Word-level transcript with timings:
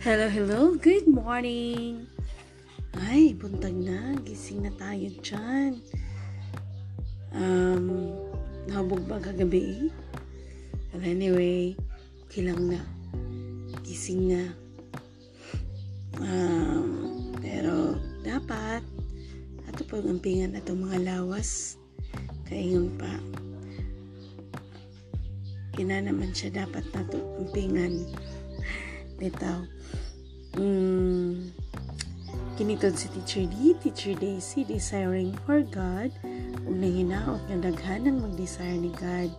Hello, 0.00 0.32
hello. 0.32 0.80
Good 0.80 1.12
morning. 1.12 2.08
Ay, 2.96 3.36
buntag 3.36 3.76
na. 3.76 4.16
Gising 4.24 4.64
na 4.64 4.72
tayo 4.80 5.12
dyan. 5.20 5.76
Um, 7.36 8.08
nahabog 8.64 9.04
ba 9.04 9.20
kagabi? 9.20 9.92
Well, 10.96 11.04
anyway, 11.04 11.76
okay 12.24 12.48
lang 12.48 12.72
na. 12.72 12.80
Gising 13.84 14.32
na. 14.32 14.56
Um, 16.16 17.36
pero, 17.36 18.00
dapat, 18.24 18.80
ato 19.68 19.84
pang 19.84 20.08
ampingan 20.08 20.56
ato 20.56 20.72
mga 20.72 20.96
lawas. 21.12 21.76
Kaingon 22.48 22.88
pa. 22.96 23.20
Kina 25.76 26.00
naman 26.00 26.32
siya 26.32 26.64
dapat 26.64 26.88
nato 26.88 27.20
ampingan. 27.36 28.00
Bitaw. 29.20 29.79
Mm, 30.58 31.54
kinitod 32.58 32.98
si 32.98 33.06
Teacher 33.14 33.46
D, 33.46 33.78
Teacher 33.78 34.18
Daisy, 34.18 34.66
desiring 34.66 35.30
for 35.46 35.62
God, 35.62 36.10
ug 36.66 36.74
nahinaot 36.74 37.38
nga 37.46 37.70
daghanang 37.70 38.18
mag-desire 38.18 38.74
ni 38.74 38.90
God. 38.98 39.30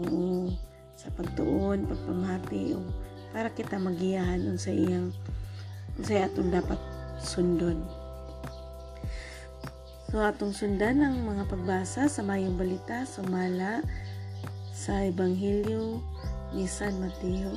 Oo, 0.00 0.48
sa 0.96 1.12
pagtuon, 1.12 1.84
pagpamati, 1.84 2.72
o 2.72 2.80
para 3.36 3.52
kita 3.52 3.76
magiyahan 3.76 4.48
sa 4.56 4.72
iyang 4.72 5.12
sa 6.00 6.24
atong 6.24 6.48
dapat 6.48 6.80
sundon. 7.20 7.84
So, 10.10 10.18
atong 10.18 10.56
sundan 10.56 11.04
ang 11.06 11.22
mga 11.22 11.46
pagbasa 11.46 12.10
sa 12.10 12.22
mayong 12.26 12.58
balita 12.58 13.06
sumala 13.06 13.84
sa 14.74 15.06
Ebanghelyo 15.06 16.02
ni 16.50 16.66
San 16.66 16.98
Mateo, 16.98 17.54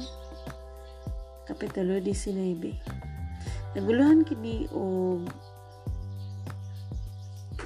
Kapitulo 1.43 1.99
19. 1.99 3.75
Naguluhan 3.75 4.23
kini 4.23 4.63
og 4.71 5.27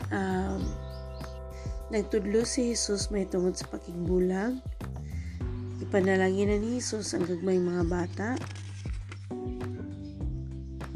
um, 0.09 0.61
nagtudlo 1.93 2.41
si 2.41 2.73
Jesus 2.73 3.13
may 3.13 3.29
tungod 3.29 3.53
sa 3.53 3.69
pakigbulag. 3.69 4.57
Ipanalangin 5.77 6.49
na 6.49 6.57
ni 6.57 6.81
Jesus 6.81 7.13
ang 7.13 7.29
gagmay 7.29 7.61
mga 7.61 7.85
bata. 7.85 8.29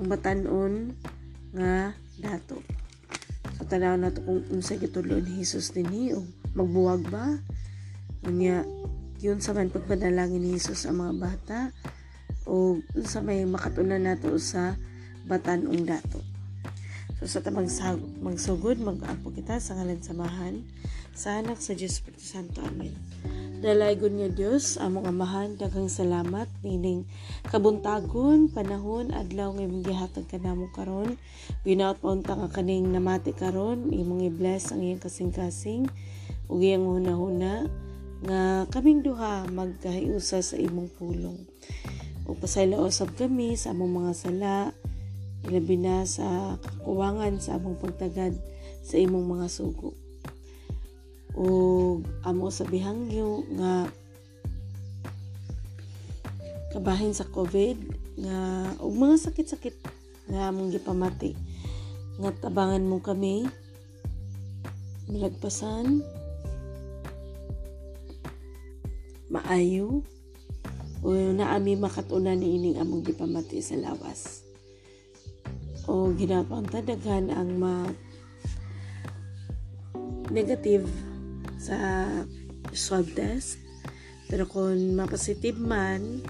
Ang 0.02 0.08
batanon 0.10 0.98
nga 1.54 1.94
dato. 2.18 2.66
So 3.62 3.70
tanaw 3.70 3.94
na 3.94 4.10
to 4.10 4.26
kung 4.26 4.42
unsa 4.50 4.82
gitudlo 4.82 5.22
ni 5.22 5.46
Jesus 5.46 5.70
dinhi 5.70 6.18
og 6.18 6.26
magbuwag 6.58 7.06
ba? 7.14 7.38
Unya 8.26 8.66
yun 9.22 9.38
sa 9.38 9.54
man 9.54 9.70
pagpanalangin 9.70 10.42
ni 10.42 10.58
Jesus 10.58 10.90
ang 10.90 10.98
mga 10.98 11.14
bata 11.22 11.60
o 12.46 12.82
sa 13.06 13.22
may 13.22 13.46
makatunan 13.46 14.02
nato 14.02 14.34
sa 14.42 14.78
batanong 15.26 15.86
dato. 15.86 16.22
So 17.22 17.30
sa 17.30 17.46
tamang 17.46 17.70
magsugod, 18.26 18.82
mag-apo 18.82 19.30
kita 19.30 19.62
sa 19.62 19.78
ngalan 19.78 20.02
samahan 20.02 20.66
sa 21.14 21.38
anak 21.38 21.62
sa 21.62 21.78
Diyos 21.78 22.02
Espiritu 22.02 22.26
Santo. 22.26 22.66
Amen. 22.66 22.98
Dalaygon 23.62 24.18
nga 24.18 24.30
Diyos, 24.34 24.82
among 24.82 25.06
amahan, 25.06 25.54
daghang 25.54 25.86
salamat, 25.86 26.50
nining 26.66 27.06
kabuntagon, 27.46 28.50
panahon, 28.50 29.14
adlaw 29.14 29.54
nga 29.54 29.62
imong 29.62 29.86
gihatag 29.86 30.26
kanamo 30.26 30.74
karon. 30.74 31.14
Binaot 31.62 32.02
paunta 32.02 32.34
nga 32.34 32.50
kaning 32.50 32.90
namati 32.90 33.38
karon, 33.38 33.94
imong 33.94 34.26
i-bless 34.34 34.74
ang 34.74 34.82
iyang 34.82 34.98
kasing-kasing, 34.98 35.86
ug 36.50 36.58
iyang 36.58 36.90
huna-huna, 36.90 37.70
nga 38.26 38.66
kaming 38.74 39.06
duha 39.06 39.46
magkahiusa 39.46 40.42
sa 40.42 40.58
imong 40.58 40.90
pulong. 40.98 41.38
O 42.30 42.38
pasaylo 42.38 42.86
usab 42.86 43.14
kami 43.18 43.58
sa 43.58 43.74
among 43.74 44.06
mga 44.06 44.14
sala, 44.14 44.56
ilabi 45.48 45.76
na 45.82 46.06
sa 46.06 46.58
kakuwangan 46.62 47.42
sa 47.42 47.58
among 47.58 47.82
pagtagad 47.82 48.38
sa 48.86 48.96
imong 49.02 49.26
mga 49.26 49.48
sugo. 49.50 49.98
O 51.34 52.00
amo 52.28 52.52
sa 52.54 52.68
bihangyo 52.68 53.48
nga 53.58 53.90
kabahin 56.72 57.12
sa 57.12 57.28
COVID 57.28 57.78
nga 58.22 58.38
og 58.80 58.96
mga 58.96 59.16
sakit-sakit 59.28 59.76
nga 60.32 60.48
among 60.48 60.72
gipamati 60.72 61.36
nga 62.22 62.32
tabangan 62.32 62.86
mo 62.88 63.04
kami 63.04 63.44
milagpasan 65.12 66.00
maayo 69.28 70.04
o 71.02 71.18
naami 71.18 71.74
makatunan 71.78 72.38
ni 72.38 72.62
ining 72.62 72.78
among 72.78 73.02
gipamati 73.02 73.58
sa 73.58 73.78
lawas. 73.78 74.46
O 75.90 76.14
ginapanta 76.14 76.86
daghan 76.86 77.34
ang 77.34 77.58
ma 77.58 77.90
negative 80.30 80.86
sa 81.58 82.06
swab 82.70 83.10
test. 83.18 83.58
Pero 84.30 84.48
kung 84.48 84.96
mapositive 84.96 85.60
man 85.60 86.22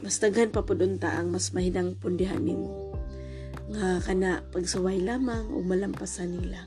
mas 0.00 0.16
daghan 0.16 0.48
pa 0.48 0.64
pud 0.64 0.80
unta 0.80 1.12
ang 1.12 1.34
mas 1.34 1.52
mahinang 1.52 1.98
pundihan 1.98 2.40
nimo. 2.40 2.94
Nga 3.70 4.00
kana 4.06 4.30
pagsuway 4.54 5.02
lamang 5.02 5.50
o 5.52 5.60
malampasan 5.60 6.40
nila. 6.40 6.64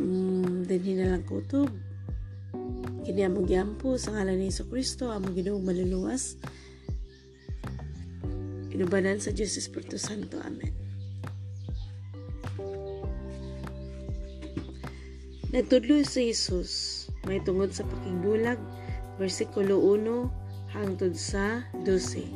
Mm, 0.00 0.64
dinhi 0.66 0.96
na 0.96 1.14
lang 1.14 1.24
kutob 1.28 1.70
kini 3.10 3.26
among 3.26 3.50
giampo 3.50 3.98
sa 3.98 4.14
ngalan 4.14 4.38
ni 4.38 4.54
Hesus 4.54 4.70
Kristo 4.70 5.10
among 5.10 5.34
Ginoong 5.34 5.66
maluluwas. 5.66 6.38
Inubanan 8.70 9.18
sa 9.18 9.34
Diyos 9.34 9.58
Espiritu 9.58 9.98
Santo. 9.98 10.38
Amen. 10.38 10.70
Nagtudlo 15.50 16.06
si 16.06 16.30
Jesus 16.30 16.70
may 17.26 17.42
tungod 17.42 17.74
sa 17.74 17.82
pakigbulag 17.82 18.62
versikulo 19.18 19.82
1 19.82 20.70
hangtod 20.70 21.18
sa 21.18 21.66
12 21.82 22.30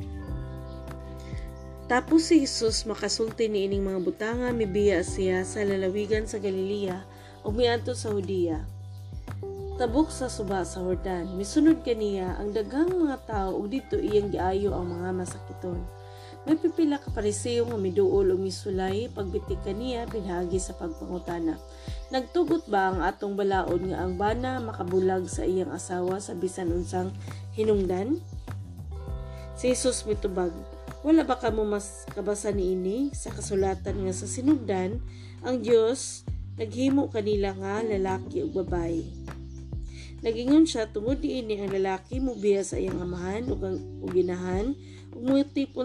Tapos 1.86 2.26
si 2.26 2.42
Jesus 2.42 2.82
makasulti 2.82 3.46
ni 3.46 3.70
ining 3.70 3.86
mga 3.86 4.02
butanga 4.02 4.50
mibiya 4.50 5.06
siya 5.06 5.46
sa 5.46 5.62
lalawigan 5.62 6.26
sa 6.26 6.42
Galilea 6.42 7.06
ug 7.46 7.54
miadto 7.54 7.94
sa 7.94 8.10
Hudiya 8.10 8.73
tabok 9.74 10.06
sa 10.06 10.30
suba 10.30 10.62
sa 10.62 10.78
Jordan. 10.78 11.34
Misunod 11.34 11.82
kaniya 11.82 12.38
ang 12.38 12.54
daghang 12.54 12.94
mga 12.94 13.18
tao 13.26 13.58
ug 13.58 13.66
dito 13.66 13.98
iyang 13.98 14.30
giayo 14.30 14.70
ang 14.70 14.86
mga 14.86 15.10
masakiton. 15.10 15.82
May 16.46 16.54
pipila 16.54 17.00
ka 17.02 17.10
pariseo 17.10 17.66
nga 17.66 17.74
miduol 17.80 18.30
og 18.30 18.38
misulay 18.38 19.10
pagbitik 19.10 19.58
kaniya 19.66 20.06
pinagi 20.06 20.62
sa 20.62 20.78
pagpangutana. 20.78 21.58
Nagtugot 22.14 22.70
ba 22.70 22.94
ang 22.94 23.02
atong 23.02 23.34
balaod 23.34 23.82
nga 23.90 24.06
ang 24.06 24.14
bana 24.14 24.62
makabulag 24.62 25.26
sa 25.26 25.42
iyang 25.42 25.74
asawa 25.74 26.22
sa 26.22 26.38
bisan 26.38 26.70
unsang 26.70 27.10
hinungdan? 27.58 28.22
Si 29.58 29.74
Jesus 29.74 30.06
mitubag, 30.06 30.54
wala 31.02 31.26
ba 31.26 31.34
kamo 31.34 31.66
mas 31.66 32.06
kabasa 32.14 32.54
niini 32.54 33.10
sa 33.10 33.34
kasulatan 33.34 34.06
nga 34.06 34.14
sa 34.14 34.30
sinugdan 34.30 35.02
ang 35.42 35.58
Dios 35.66 36.22
naghimo 36.54 37.10
kanila 37.10 37.50
nga 37.58 37.82
lalaki 37.82 38.46
ug 38.46 38.54
babaye. 38.62 39.02
Nagingon 40.24 40.64
siya 40.64 40.88
tungod 40.88 41.20
diini 41.20 41.60
ang 41.60 41.68
lalaki 41.68 42.16
mubiya 42.16 42.64
sa 42.64 42.80
iyang 42.80 42.96
amahan 42.96 43.44
ug 43.52 43.60
ang 43.60 43.76
uginahan 44.00 44.72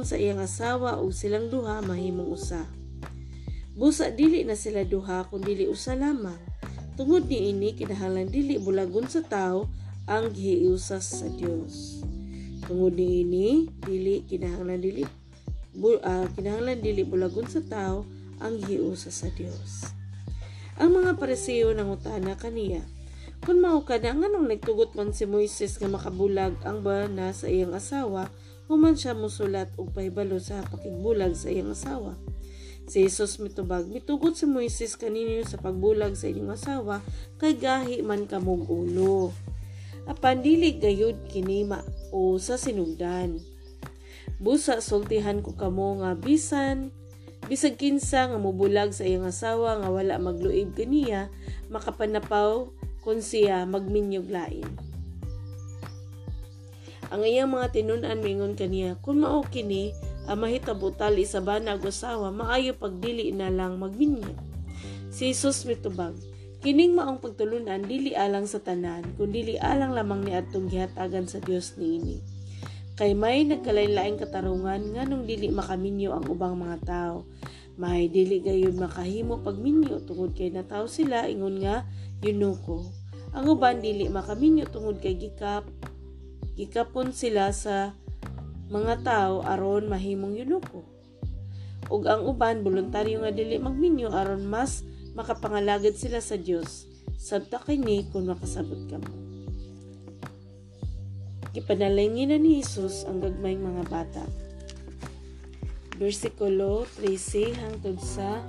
sa 0.08 0.16
iyang 0.16 0.40
asawa 0.40 0.96
ug 1.04 1.12
silang 1.12 1.52
duha 1.52 1.84
mahimong 1.84 2.32
usa. 2.32 2.64
Busa 3.76 4.08
dili 4.16 4.48
na 4.48 4.56
sila 4.56 4.88
duha 4.88 5.28
kun 5.28 5.44
dili 5.44 5.68
usa 5.68 5.92
lamang. 5.92 6.40
Tungod 6.96 7.28
niini 7.28 7.76
kinahanglan 7.76 8.32
dili 8.32 8.56
bulagon 8.56 9.12
sa 9.12 9.20
tao 9.28 9.68
ang 10.08 10.32
gihiusas 10.32 11.20
sa 11.20 11.28
Dios. 11.36 12.00
Tungod 12.64 12.96
niini 12.96 13.68
dili 13.84 14.24
kinahanglan 14.24 14.80
dili 14.80 15.04
bu, 15.76 16.00
uh, 16.00 16.32
kinahanglan 16.32 16.80
dili 16.80 17.04
bulagon 17.04 17.44
sa 17.52 17.60
tao 17.60 18.08
ang 18.40 18.56
gihiusas 18.56 19.20
sa 19.20 19.28
Dios. 19.36 19.92
Ang 20.80 20.96
mga 20.96 21.20
pareseo 21.20 21.76
nangutana 21.76 22.40
kaniya 22.40 22.99
kung 23.40 23.64
mao 23.64 23.84
ka 23.88 23.96
na, 24.00 24.12
nganong 24.12 24.52
nagtugot 24.52 24.94
man 25.00 25.16
si 25.16 25.24
Moises 25.24 25.80
nga 25.80 25.88
makabulag 25.88 26.60
ang 26.68 26.84
bana 26.84 27.32
sa 27.32 27.48
iyang 27.48 27.72
asawa, 27.72 28.28
human 28.68 28.94
siya 28.94 29.16
musulat 29.16 29.72
og 29.80 29.96
pahibalo 29.96 30.38
sa 30.38 30.62
pakigbulag 30.68 31.34
sa 31.34 31.48
iyang 31.48 31.72
asawa. 31.72 32.20
Si 32.90 33.06
Jesus 33.06 33.38
mitubag, 33.38 33.86
mitugot 33.86 34.34
si 34.34 34.50
Moises 34.50 34.98
kanino 34.98 35.46
sa 35.46 35.62
pagbulag 35.62 36.18
sa 36.18 36.26
inyong 36.26 36.58
asawa, 36.58 37.06
kay 37.38 37.54
gahi 37.54 38.02
man 38.02 38.26
kamog 38.26 38.66
ulo. 38.66 39.30
Apan 40.10 40.42
dili 40.42 40.82
gayud 40.82 41.30
kinima 41.30 41.86
o 42.10 42.42
sa 42.42 42.58
sinugdan. 42.58 43.38
Busa 44.42 44.82
sultihan 44.82 45.46
ko 45.46 45.54
kamo 45.54 46.02
nga 46.02 46.18
bisan 46.18 46.90
bisag 47.46 47.78
kinsa 47.78 48.34
nga 48.34 48.42
mubulag 48.42 48.90
sa 48.90 49.06
iyang 49.06 49.30
asawa 49.30 49.78
nga 49.86 49.90
wala 49.94 50.18
magluib 50.18 50.74
kaniya 50.74 51.30
makapanapaw 51.70 52.74
kung 53.10 53.26
siya 53.26 53.66
magminyog 53.66 54.30
lain. 54.30 54.70
Ang 57.10 57.26
iyang 57.26 57.50
mga 57.50 57.74
tinun-an 57.74 58.22
mingon 58.22 58.54
kaniya, 58.54 59.02
kung 59.02 59.26
mao 59.26 59.42
kini 59.42 59.98
ang 60.30 60.46
mahitabo 60.46 60.94
tali 60.94 61.26
sa 61.26 61.42
banag 61.42 61.82
usawa, 61.82 62.30
maayo 62.30 62.78
pagdili 62.78 63.34
na 63.34 63.50
lang 63.50 63.82
magminyo. 63.82 64.30
Si 65.10 65.34
Jesus 65.34 65.66
mitubag, 65.66 66.14
kining 66.62 66.94
maong 66.94 67.18
pagtulunan 67.18 67.82
dili 67.82 68.14
alang 68.14 68.46
sa 68.46 68.62
tanan, 68.62 69.02
kun 69.18 69.34
dili 69.34 69.58
alang 69.58 69.98
lamang 69.98 70.30
ni 70.30 70.38
atong 70.38 70.70
gihatagan 70.70 71.26
sa 71.26 71.42
Dios 71.42 71.82
niini. 71.82 72.22
Kay 72.94 73.18
may 73.18 73.42
nagkalain-laing 73.42 74.22
katarungan 74.22 74.94
nganong 74.94 75.26
dili 75.26 75.50
makaminyo 75.50 76.14
ang 76.14 76.30
ubang 76.30 76.62
mga 76.62 76.78
tao. 76.86 77.26
May 77.74 78.06
dili 78.06 78.38
gayon 78.38 78.78
makahimo 78.78 79.42
pagminyo 79.42 80.06
tungod 80.06 80.38
kay 80.38 80.54
nataw 80.54 80.86
sila 80.86 81.26
ingon 81.26 81.66
nga 81.66 81.90
yunuko. 82.20 82.99
Ang 83.34 83.46
uban 83.54 83.78
dili 83.82 84.10
makaminyo 84.10 84.66
tungod 84.70 84.98
kay 84.98 85.14
gikap 85.14 85.66
gikapon 86.60 87.16
sila 87.16 87.54
sa 87.56 87.96
mga 88.70 89.02
tao 89.06 89.42
aron 89.46 89.88
mahimong 89.88 90.36
yunuko. 90.38 90.86
Ug 91.90 92.06
ang 92.06 92.28
uban 92.28 92.62
voluntaryo 92.62 93.24
nga 93.24 93.32
dili 93.34 93.58
magminyo 93.58 94.12
aron 94.14 94.46
mas 94.46 94.86
makapangalagad 95.18 95.98
sila 95.98 96.22
sa 96.22 96.38
Dios. 96.38 96.86
Sabta 97.20 97.64
kini 97.64 98.06
kung 98.12 98.30
makasabot 98.30 98.80
ka 98.92 99.02
mo. 99.02 99.14
Gipanalangin 101.50 102.30
na 102.30 102.38
ni 102.38 102.62
Jesus 102.62 103.10
ang 103.10 103.26
gagmayng 103.26 103.60
mga 103.60 103.84
bata. 103.90 104.24
Versikulo 105.98 106.86
13 107.02 107.58
hangtod 107.58 107.98
sa 108.00 108.40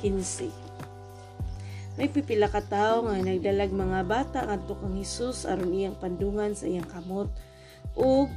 15. 0.00 0.65
May 1.96 2.12
pipila 2.12 2.52
ka 2.52 2.60
tao 2.60 3.08
nga 3.08 3.16
nagdalag 3.16 3.72
mga 3.72 4.00
bata 4.04 4.38
ngadto 4.44 4.76
kang 4.76 5.00
Hesus 5.00 5.48
aron 5.48 5.72
iyang 5.72 5.96
pandungan 5.96 6.52
sa 6.52 6.68
iyang 6.68 6.84
kamot 6.84 7.32
ug 7.96 8.28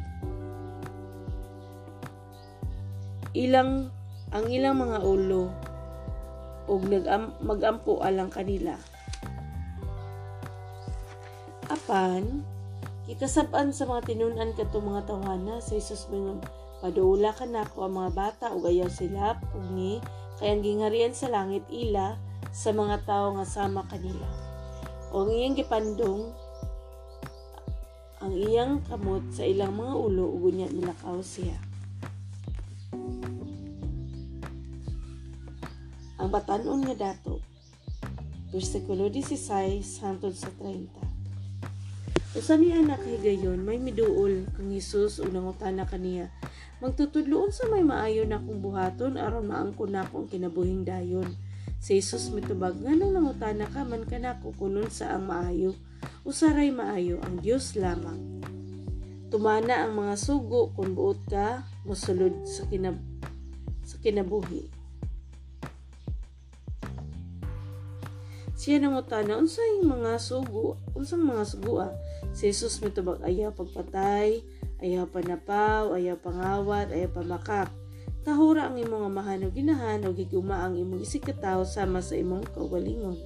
ilang 3.35 3.91
ang 4.31 4.45
ilang 4.47 4.79
mga 4.79 5.03
ulo 5.03 5.51
ug 6.71 6.81
nagam, 6.87 7.35
magampo 7.43 7.99
alang 7.99 8.31
kanila. 8.31 8.79
Apan, 11.67 12.45
ikasab-an 13.11 13.75
sa 13.75 13.89
mga 13.89 14.07
tinunan 14.07 14.55
kato 14.55 14.79
mga 14.79 15.09
tawana 15.09 15.59
sa 15.59 15.75
Isus 15.75 16.07
mingon, 16.07 16.39
paduula 16.79 17.33
ka 17.35 17.43
na 17.43 17.67
ko 17.67 17.89
ang 17.89 17.99
mga 17.99 18.11
bata 18.15 18.45
ug 18.55 18.69
ayaw 18.69 18.87
sila 18.87 19.35
pugni 19.51 19.99
kay 20.39 20.55
ang 20.55 20.61
gingharian 20.63 21.11
sa 21.11 21.27
langit 21.27 21.65
ila 21.67 22.15
sa 22.49 22.75
mga 22.75 23.03
tao 23.07 23.37
nga 23.37 23.45
sama 23.45 23.87
kanila. 23.87 24.27
O 25.09 25.25
ang 25.25 25.31
iyang 25.33 25.57
gipandong 25.57 26.29
ang 28.19 28.35
iyang 28.35 28.83
kamot 28.83 29.23
sa 29.31 29.47
ilang 29.47 29.79
mga 29.79 29.95
ulo 29.95 30.27
ug 30.27 30.51
unya 30.51 30.67
nilakaw 30.67 31.23
siya. 31.23 31.55
Ang 36.19 36.27
batanon 36.27 36.83
nga 36.83 36.95
dato. 36.99 37.39
Versikulo 38.51 39.07
16 39.07 40.03
hangtod 40.03 40.35
sa 40.35 40.51
30. 40.51 41.09
Usa 42.35 42.59
ni 42.59 42.75
anak 42.75 43.01
higayon 43.07 43.63
may 43.63 43.79
miduol 43.79 44.45
kang 44.51 44.67
Hesus 44.67 45.23
ug 45.23 45.31
nangutana 45.31 45.87
kaniya. 45.87 46.27
Magtutudloon 46.83 47.55
sa 47.55 47.71
may 47.71 47.87
maayo 47.87 48.27
na 48.27 48.43
akong 48.43 48.59
buhaton 48.59 49.15
aron 49.15 49.47
maangkon 49.47 49.95
nako 49.95 50.21
ang 50.21 50.29
kinabuhing 50.29 50.83
dayon. 50.83 51.39
Si 51.79 52.03
Jesus 52.03 52.27
mitubag 52.35 52.75
nga 52.83 52.91
nang 52.91 53.15
nangutana 53.15 53.63
ka 53.71 53.87
man 53.87 54.03
kanako 54.03 54.51
kunon 54.59 54.91
sa 54.91 55.15
ang 55.15 55.31
maayo. 55.31 55.79
Usaray 56.27 56.75
maayo 56.75 57.23
ang 57.23 57.39
Dios 57.39 57.79
lamang. 57.79 58.43
Tumana 59.31 59.87
ang 59.87 59.95
mga 59.95 60.19
sugo 60.19 60.75
kung 60.75 60.91
buot 60.91 61.23
ka 61.31 61.63
mosulod 61.87 62.35
sa 62.43 62.67
kinab 62.67 62.99
sa 63.87 63.95
kinabuhi. 64.03 64.67
Siya 68.59 68.83
nangutana 68.83 69.39
unsay 69.39 69.79
mga 69.79 70.19
sugo, 70.19 70.75
unsang 70.91 71.23
mga 71.23 71.47
sugo 71.47 71.79
ah? 71.79 71.95
Si 72.35 72.51
Jesus 72.51 72.83
mitubag 72.83 73.23
ayaw 73.23 73.55
pagpatay, 73.55 74.43
ayaw 74.83 75.07
panapaw, 75.07 75.95
ayaw 75.95 76.19
pangawat, 76.19 76.91
ayaw 76.91 77.07
pamakak. 77.07 77.71
Tahura 78.29 78.69
ang 78.69 78.77
imong 78.77 79.09
amahan 79.09 79.41
o 79.41 79.49
ginahan 79.49 80.05
o 80.05 80.13
giguma 80.13 80.61
ang 80.61 80.77
imong 80.77 81.01
isikataw 81.01 81.65
sama 81.65 81.97
sa 81.97 82.13
imong 82.13 82.45
kaugalingon. 82.53 83.17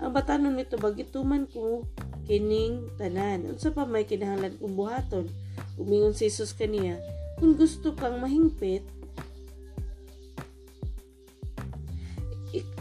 Ang 0.00 0.16
batanon 0.16 0.56
nito 0.56 0.80
bagituman 0.80 1.44
ko 1.44 1.84
kining 2.24 2.88
tanan. 2.96 3.52
Unsa 3.52 3.68
pa 3.68 3.84
may 3.84 4.08
kinahanglan 4.08 4.56
kong 4.56 4.72
buhaton? 4.80 5.28
Umingon 5.76 6.16
si 6.16 6.32
Jesus 6.32 6.56
kaniya, 6.56 6.96
kung 7.36 7.52
gusto 7.52 7.92
kang 7.92 8.16
mahingpit, 8.16 8.80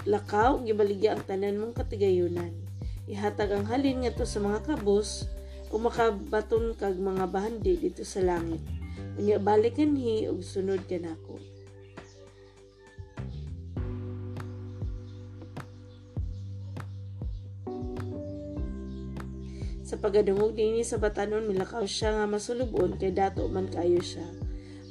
lakaw 0.08 0.64
gibaligya 0.64 1.20
ang 1.20 1.28
tanan 1.28 1.60
mong 1.60 1.76
katigayunan. 1.76 2.56
Ihatag 3.04 3.52
ang 3.52 3.68
halin 3.68 4.08
ngadto 4.08 4.24
sa 4.24 4.40
mga 4.40 4.64
kabos 4.64 5.28
o 5.68 5.76
makabaton 5.76 6.72
kag 6.80 6.96
mga 6.96 7.28
bahandi 7.28 7.76
dito 7.84 8.08
sa 8.08 8.24
langit. 8.24 8.64
Unya 9.18 9.38
balik 9.38 9.78
kanhi 9.78 10.26
ug 10.30 10.42
sunod 10.42 10.84
kanako. 10.90 11.38
Sa 19.86 20.02
pagadungog 20.02 20.58
dinhi 20.58 20.82
sa 20.82 20.98
batanon 20.98 21.46
milakaw 21.46 21.86
siya 21.86 22.18
nga 22.18 22.26
masulubon 22.26 22.98
kay 22.98 23.14
dato 23.14 23.46
man 23.46 23.70
kayo 23.70 24.02
siya. 24.02 24.26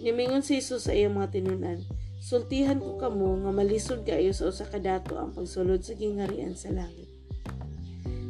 Nimingon 0.02 0.46
si 0.46 0.62
Jesus 0.62 0.87
sa 0.87 0.94
iyang 0.94 1.19
mga 1.19 1.38
tinunan, 1.38 1.82
Sultihan 2.22 2.78
ko 2.78 3.02
kamo 3.02 3.34
nga 3.43 3.50
malisod 3.50 4.06
kayo 4.06 4.31
sa 4.31 4.46
usa 4.46 4.62
ka 4.62 4.78
dato 4.78 5.19
ang 5.19 5.34
pagsulod 5.34 5.82
sa 5.82 5.99
gingharian 5.99 6.54
sa 6.54 6.70
langit. 6.70 7.10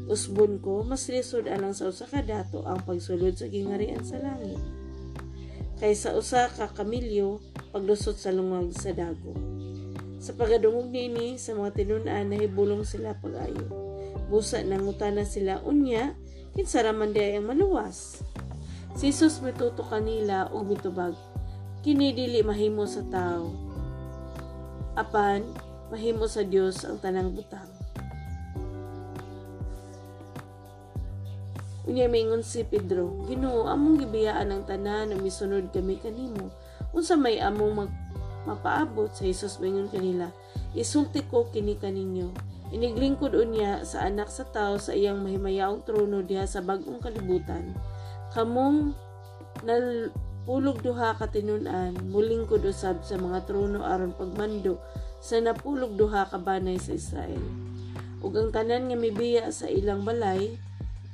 Usbon 0.09 0.65
ko, 0.65 0.81
mas 0.81 1.13
lisod 1.13 1.45
alang 1.45 1.77
sa 1.77 1.93
usa 1.93 2.09
ka 2.09 2.25
dato 2.25 2.65
ang 2.65 2.81
pagsulod 2.89 3.37
sa 3.37 3.53
gingharian 3.53 4.01
sa 4.01 4.17
langit. 4.17 4.57
Kaysa 5.81 6.13
usa 6.19 6.53
ka 6.53 6.69
kamilyo 6.73 7.41
paglusot 7.73 8.21
sa 8.21 8.29
lungag 8.35 8.75
sa 8.77 8.93
dago. 8.93 9.33
Sa 10.23 10.37
pagadungog 10.37 10.93
nini 10.93 11.41
sa 11.41 11.57
mga 11.57 11.75
tinunan 11.75 12.29
nahibulong 12.29 12.85
sila 12.85 13.17
pag-ayo. 13.19 13.67
Busa 14.29 14.61
nangutana 14.61 15.25
sila 15.25 15.65
unya, 15.65 16.13
kinsa 16.53 16.85
raman 16.85 17.17
di 17.17 17.21
ang 17.37 17.49
maluwas. 17.49 18.21
Si 18.93 19.09
Jesus 19.09 19.41
mituto 19.41 19.81
kanila 19.81 20.53
o 20.53 20.61
mitubag, 20.61 21.17
kini 21.81 22.13
dili 22.13 22.45
mahimo 22.45 22.85
sa 22.85 23.01
tao, 23.09 23.49
apan 24.93 25.41
mahimo 25.89 26.29
sa 26.29 26.45
Dios 26.45 26.85
ang 26.85 27.01
tanang 27.01 27.33
butang. 27.33 27.72
Unya 31.83 32.07
mingon 32.07 32.47
si 32.47 32.63
Pedro, 32.63 33.27
Ginoo, 33.27 33.67
among 33.67 33.99
gibiyaan 34.07 34.55
ang 34.55 34.63
tanan 34.63 35.11
na 35.11 35.17
misunod 35.19 35.75
kami 35.75 35.99
kanimo. 35.99 36.55
Unsa 36.95 37.19
may 37.19 37.43
among 37.43 37.75
mag 37.75 37.93
mapaabot 38.43 39.11
sa 39.15 39.23
Hesus 39.23 39.63
mingon 39.63 39.87
kanila, 39.91 40.31
isulti 40.75 41.23
ko 41.27 41.47
kini 41.51 41.79
kaninyo. 41.79 42.35
Iniglingkod 42.73 43.37
unya 43.37 43.85
sa 43.85 44.09
anak 44.09 44.33
sa 44.33 44.49
tao 44.49 44.81
sa 44.81 44.97
iyang 44.97 45.21
mahimayaong 45.21 45.85
trono 45.85 46.25
diha 46.25 46.49
sa 46.49 46.65
bagong 46.65 46.99
kalibutan. 46.99 47.77
Kamong 48.33 48.97
nal 49.63 50.09
pulog 50.43 50.81
duha 50.83 51.15
ka 51.15 51.31
tinunan 51.31 51.95
mulingkod 52.11 52.65
usab 52.67 53.05
sa 53.07 53.15
mga 53.21 53.47
trono 53.47 53.85
aron 53.87 54.17
pagmando 54.17 54.81
sa 55.23 55.39
napulog 55.39 55.95
duha 55.95 56.27
ka 56.27 56.41
banay 56.41 56.81
sa 56.81 56.97
Israel. 56.97 57.45
Ug 58.25 58.33
ang 58.35 58.51
tanan 58.51 58.91
nga 58.91 58.97
mibiya 58.99 59.53
sa 59.53 59.69
ilang 59.69 60.03
balay 60.03 60.57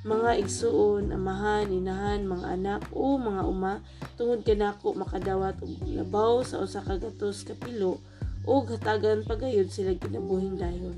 mga 0.06 0.38
igsuon, 0.38 1.10
amahan, 1.10 1.74
inahan, 1.74 2.22
mga 2.22 2.46
anak 2.54 2.82
o 2.94 3.18
mga 3.18 3.42
uma 3.42 3.82
tungod 4.14 4.46
kanako 4.46 4.94
makadawat 4.94 5.58
og 5.58 5.74
labaw 5.90 6.38
sa 6.46 6.62
usa 6.62 6.78
ka 6.78 7.02
gatos 7.02 7.42
ka 7.42 7.58
o 8.48 8.64
hatagan 8.64 9.26
pagayod 9.26 9.66
sila 9.68 9.98
kinabuhing 9.98 10.54
dayon. 10.54 10.96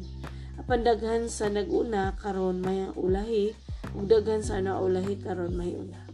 Apan 0.61 0.85
daghan 0.85 1.33
sa 1.33 1.49
naguna 1.49 2.13
karon 2.21 2.61
may 2.61 2.93
ulahi 2.93 3.57
ug 3.97 4.05
daghan 4.05 4.45
sa 4.45 4.61
naulahi 4.61 5.17
karon 5.17 5.57
may 5.57 5.73
una. 5.73 6.05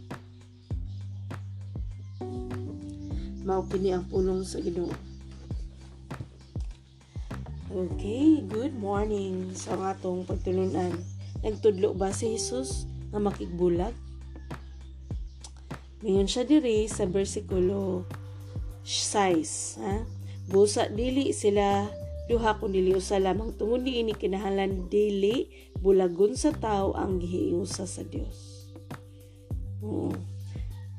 Mao 3.43 3.67
kini 3.67 3.91
ang 3.91 4.07
pulong 4.07 4.47
sa 4.47 4.63
Ginoo. 4.63 4.91
Okay, 7.67 8.41
good 8.47 8.73
morning 8.79 9.51
sa 9.51 9.75
atong 9.91 10.23
pagtulunan. 10.23 11.16
Nagtudlo 11.47 11.95
ba 11.95 12.11
si 12.11 12.35
Jesus 12.35 12.83
nga 13.15 13.23
makigbulag? 13.23 13.95
Mingon 16.03 16.27
siya 16.27 16.43
diri 16.43 16.91
sa 16.91 17.07
bersikulo 17.07 18.03
6, 18.83 19.79
ha? 19.79 20.03
Busa 20.51 20.91
dili 20.91 21.31
sila 21.31 21.87
duha 22.27 22.59
kun 22.59 22.75
dili 22.75 22.91
usa 22.91 23.15
lamang 23.15 23.55
tungod 23.55 23.87
ni 23.87 24.03
ini 24.03 24.11
kinahanglan 24.11 24.91
dili 24.91 25.47
bulagon 25.79 26.35
sa 26.35 26.51
tao 26.51 26.91
ang 26.99 27.23
gihiusa 27.23 27.87
sa 27.87 28.03
Dios. 28.03 28.67
Oo. 29.79 30.11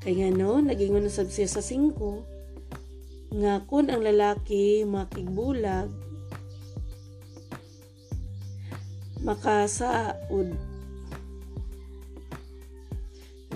Kaya 0.01 0.33
no, 0.33 0.65
naging 0.65 0.97
ano 0.97 1.13
sab 1.13 1.29
sa 1.29 1.61
singko, 1.61 2.25
nga 3.37 3.61
kun 3.69 3.93
ang 3.93 4.01
lalaki 4.01 4.89
makigbulag, 4.89 5.93
makasaod. 9.29 10.57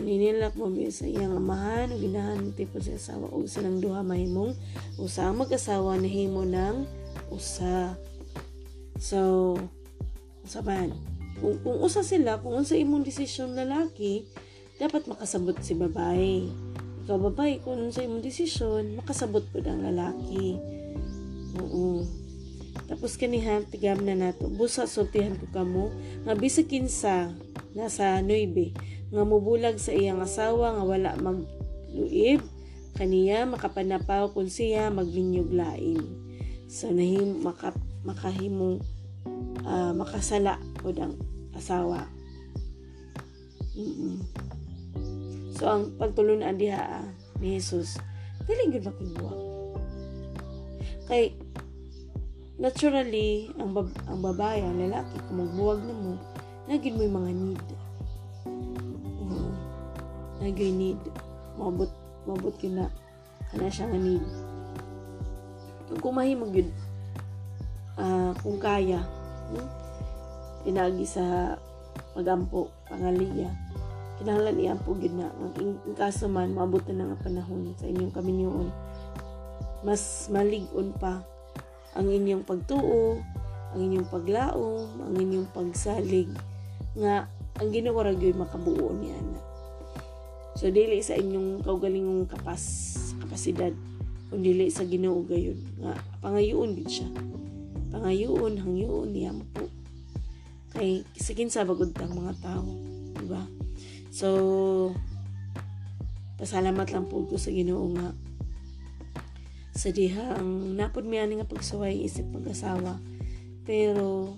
Ninilak 0.03 0.53
mo 0.59 0.69
sa 0.93 1.07
iyang 1.09 1.39
amahan 1.41 1.95
o 1.95 1.97
ginahan 1.97 2.53
tipo 2.53 2.77
sa 2.83 2.99
asawa 2.99 3.33
o 3.33 3.47
sa 3.49 3.65
ng 3.65 3.81
duha 3.81 4.05
mahimong 4.05 4.53
usa 5.01 5.31
ang 5.31 5.41
mag-asawa 5.41 5.97
na 5.97 6.11
himo 6.11 6.45
ng 6.45 6.85
usa. 7.33 7.97
So, 9.01 9.57
usaban. 10.45 10.93
Kung, 11.41 11.59
kung 11.65 11.79
usa 11.81 12.05
sila, 12.05 12.39
kung 12.39 12.61
unsa 12.61 12.77
imong 12.77 13.07
desisyon 13.07 13.57
lalaki, 13.57 14.29
dapat 14.77 15.09
makasabot 15.09 15.57
si 15.59 15.75
babae. 15.75 16.51
Ikaw 17.07 17.19
babae, 17.31 17.59
kung 17.65 17.79
unsa 17.83 18.07
imong 18.07 18.23
desisyon, 18.23 18.95
makasabot 18.99 19.43
pud 19.51 19.67
ang 19.67 19.83
lalaki. 19.83 20.59
Oo. 21.59 22.22
Tapos 22.89 23.17
kanihan, 23.21 23.65
tigam 23.69 24.01
na 24.05 24.17
nato. 24.17 24.49
Busa 24.49 24.89
sultihan 24.89 25.37
ko 25.37 25.47
kamo, 25.53 25.93
nga 26.25 26.33
bisag 26.37 26.69
kinsa, 26.69 27.33
nasa 27.77 28.21
9, 28.21 29.13
nga 29.13 29.23
mubulag 29.29 29.77
sa 29.77 29.93
iyang 29.93 30.25
asawa 30.25 30.77
nga 30.77 30.85
wala 30.85 31.11
magluib, 31.21 32.41
kaniya 32.97 33.45
makapanapaw 33.49 34.33
kung 34.33 34.49
siya 34.49 34.89
magbinyog 34.89 35.53
lain. 35.53 36.01
So, 36.73 36.89
nahim, 36.89 37.45
maka, 37.45 37.77
makahimong 38.05 38.81
uh, 39.69 39.93
makasala 39.93 40.57
o 40.81 40.89
ang 40.97 41.17
asawa. 41.53 42.09
Mm-mm. 43.77 44.21
So, 45.57 45.69
ang 45.69 45.97
pagtulunan 46.01 46.57
diha 46.57 47.05
ah, 47.05 47.07
ni 47.41 47.57
Jesus, 47.61 48.01
dili 48.49 48.73
gyud 48.73 48.89
makigbuwag. 48.89 49.41
Kay 51.09 51.37
naturally 52.61 53.49
ang 53.57 53.73
bab- 53.73 54.01
ang 54.09 54.21
babae, 54.21 54.61
ang 54.61 54.77
lalaki 54.77 55.17
kung 55.29 55.39
magbuwag 55.41 55.81
na 55.85 55.95
mo, 55.97 56.13
nagin 56.69 56.97
mo 56.97 57.03
yung 57.07 57.19
mga 57.23 57.33
need. 57.33 57.65
Oo. 59.23 59.49
Nagin 60.43 60.75
need. 60.77 61.01
Mabot 61.57 61.93
mabot 62.29 62.55
kina 62.57 62.89
kana 63.53 63.69
siya 63.69 63.89
nga 63.89 64.01
need. 64.01 64.25
Kung 65.89 66.01
kumahimog 66.13 66.57
yun, 66.57 66.71
ah, 68.01 68.33
kung 68.41 68.57
kaya, 68.57 69.05
hmm? 69.53 69.69
pinagi 70.65 71.05
sa 71.05 71.57
pagampo, 72.17 72.73
pangaliya, 72.89 73.53
kinahanglan 74.17 74.63
iampo 74.63 74.97
yun 74.97 75.21
na. 75.21 75.29
Ang 75.37 75.97
kaso 75.99 76.33
man, 76.33 76.57
maabot 76.57 76.81
na 76.89 77.13
nga 77.13 77.29
panahon 77.29 77.77
sa 77.77 77.85
inyong 77.85 78.15
kaminyoon. 78.15 78.69
Mas 79.85 80.31
malig-on 80.31 80.95
pa 80.97 81.21
ang 81.93 82.09
inyong 82.09 82.45
pagtuo, 82.45 83.21
ang 83.73 83.81
inyong 83.81 84.09
paglaom, 84.09 84.89
ang 85.05 85.15
inyong 85.17 85.49
pagsalig, 85.53 86.29
nga 86.97 87.29
ang 87.61 87.69
ginawa 87.73 88.09
ra 88.09 88.13
gyud 88.17 88.37
makabuo 88.37 88.97
niya 88.97 89.17
na. 89.21 89.41
So 90.57 90.69
dili 90.69 91.01
sa 91.01 91.17
inyong 91.17 91.65
kaugalingong 91.65 92.29
kapas 92.29 92.65
kapasidad 93.21 93.73
kung 94.29 94.45
dili 94.45 94.73
sa 94.73 94.85
Ginoo 94.89 95.25
gayon 95.29 95.61
nga 95.81 95.93
pangayoon 96.25 96.77
gid 96.77 96.89
siya. 96.89 97.09
Pangayoon 97.93 98.61
hangyoon 98.61 99.13
niya 99.13 99.33
po. 99.53 99.69
Kay 100.73 101.05
sa 101.17 101.33
kinsa 101.37 101.69
bagod 101.69 101.93
tang 101.93 102.17
mga 102.17 102.41
tao, 102.41 102.65
di 103.21 103.27
ba? 103.29 103.45
So 104.09 104.29
pasalamat 106.41 106.89
lang 106.93 107.09
po 107.09 107.25
ko 107.29 107.37
sa 107.37 107.53
Ginoo 107.53 107.93
nga 107.97 108.13
sa 109.73 109.89
diha 109.89 110.37
ang 110.37 110.77
napod 110.77 111.09
mi 111.09 111.17
ani 111.17 111.41
nga 111.41 111.49
pagsaway 111.49 112.05
isip 112.05 112.29
pag-asawa 112.29 113.01
pero 113.65 114.37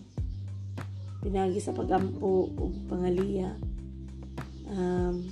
pinagi 1.24 1.58
sa 1.58 1.74
pagampo 1.74 2.46
ug 2.54 2.72
pangaliya 2.86 3.58
um, 4.70 5.26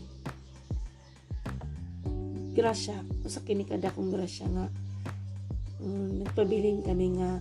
grasya 2.53 2.99
usa 3.23 3.41
kini 3.47 3.63
kada 3.63 3.95
kong 3.95 4.11
grasya 4.11 4.51
nga 4.51 4.67
um, 5.79 6.27
nagpabiling 6.27 6.83
kami 6.83 7.23
nga 7.23 7.39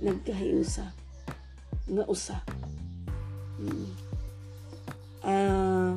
nagkahiusa 0.00 0.86
nga 1.84 2.04
usa 2.08 2.40
mm. 3.60 3.88
uh, 5.28 5.92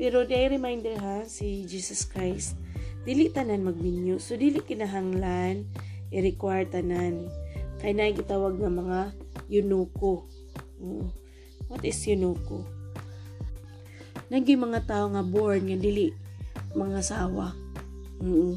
pero 0.00 0.24
day 0.24 0.48
reminder 0.48 0.96
ha 0.98 1.28
si 1.28 1.68
Jesus 1.68 2.08
Christ 2.08 2.56
dili 3.02 3.30
tanan 3.30 3.66
magminyo. 3.66 4.18
So 4.22 4.38
dili 4.38 4.62
kinahanglan 4.62 5.66
i-require 6.14 6.70
tanan. 6.70 7.26
Kay 7.82 7.98
na 7.98 8.14
gitawag 8.14 8.62
nga 8.62 8.70
mga 8.70 9.00
yunuko. 9.50 10.26
Mm. 10.82 11.10
what 11.70 11.82
is 11.82 11.98
yunuko? 12.06 12.62
Nagi 14.30 14.54
mga 14.54 14.86
tao 14.86 15.10
nga 15.12 15.22
born 15.22 15.70
nga 15.70 15.78
dili 15.78 16.14
mga 16.72 17.00
sawa 17.04 17.52
mm. 18.22 18.54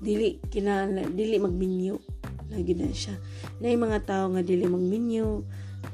Dili 0.00 0.38
kinahanglan 0.48 1.12
dili 1.18 1.36
magminyo. 1.42 1.98
Lagi 2.50 2.72
na 2.78 2.90
siya. 2.90 3.18
Na 3.58 3.74
mga 3.74 4.06
tao 4.06 4.30
nga 4.32 4.42
dili 4.42 4.70
magminyo 4.70 5.42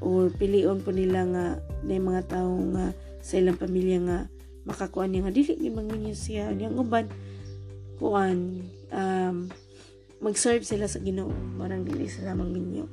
or 0.05 0.29
pilion 0.37 0.85
po 0.85 0.93
nila 0.93 1.25
nga 1.25 1.47
na 1.81 1.97
mga 1.97 2.23
tao 2.29 2.53
nga 2.77 2.93
sa 3.25 3.41
ilang 3.41 3.57
pamilya 3.57 3.99
nga 4.05 4.19
makakuan 4.67 5.15
niya 5.15 5.25
nga 5.25 5.33
dili 5.33 5.55
gyud 5.55 5.79
magminyo 5.79 6.15
siya 6.15 6.51
yang 6.53 6.75
uban 6.75 7.07
kuan 8.03 8.67
um, 8.91 9.49
mag-serve 10.19 10.67
sila 10.67 10.91
sa 10.91 10.99
Ginoo. 11.01 11.31
Marang 11.57 11.87
dili 11.87 12.11
sila 12.11 12.35
magminyo 12.35 12.91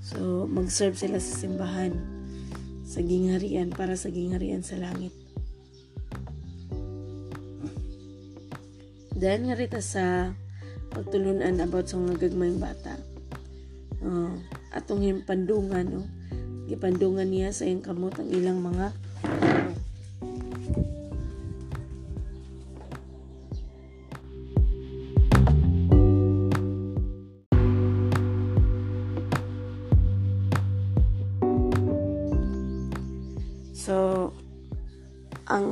so 0.00 0.48
mag-serve 0.48 0.96
sila 0.96 1.20
sa 1.20 1.32
simbahan 1.36 1.92
sa 2.88 3.04
gingharian 3.04 3.68
para 3.68 3.92
sa 3.92 4.08
gingharian 4.08 4.64
sa 4.64 4.80
langit. 4.80 5.12
Then 9.12 9.52
nga 9.52 9.58
rita 9.58 9.84
sa 9.84 10.32
pagtulunan 10.88 11.60
about 11.60 11.92
sa 11.92 12.00
mga 12.00 12.16
gagmayng 12.26 12.56
bata 12.56 12.96
uh, 14.00 14.32
atong 14.72 15.04
himpandungan 15.04 15.86
no 15.90 16.02
gipandungan 16.68 17.28
niya 17.28 17.48
sa 17.52 17.64
iyang 17.64 17.80
kamot 17.80 18.12
ang 18.20 18.28
ilang 18.28 18.60
mga 18.60 18.92
ang 35.58 35.70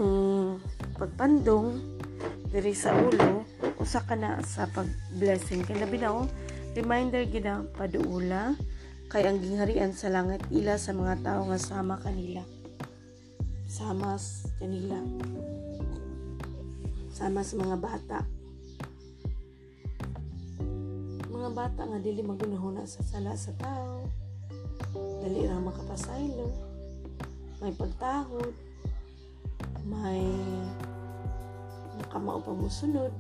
pagpandong 0.98 1.78
diri 2.50 2.74
sa 2.74 2.90
ulo, 2.90 3.46
usa 3.78 4.02
ka 4.02 4.18
na 4.18 4.42
sa 4.42 4.66
pag-blessing. 4.66 5.62
Kaya 5.62 5.86
labi 5.86 6.02
na, 6.02 6.10
oh, 6.10 6.26
reminder 6.74 7.22
gina 7.30 7.62
paduula, 7.78 8.58
kay 9.06 9.22
ang 9.22 9.38
gingharian 9.38 9.94
sa 9.94 10.10
langit 10.10 10.42
ila 10.50 10.74
sa 10.74 10.90
mga 10.90 11.22
tao 11.22 11.46
nga 11.46 11.58
sama 11.62 12.02
kanila. 12.02 12.42
Sama 13.70 14.18
kanila. 14.58 14.98
Sama 17.14 17.46
sa 17.46 17.54
mga 17.54 17.76
bata. 17.78 18.18
Mga 21.30 21.50
bata 21.54 21.80
nga 21.86 21.98
dili 22.02 22.26
magunahuna 22.26 22.82
sa 22.82 23.06
sala 23.06 23.38
sa 23.38 23.54
tao. 23.54 24.02
Dali 25.22 25.46
ra 25.46 25.62
makapasaylo 25.62 26.76
may 27.60 27.72
pagtahod, 27.72 28.52
may 29.86 30.26
nakamao 32.02 32.42
pa 32.42 32.50
musunod, 32.50 33.14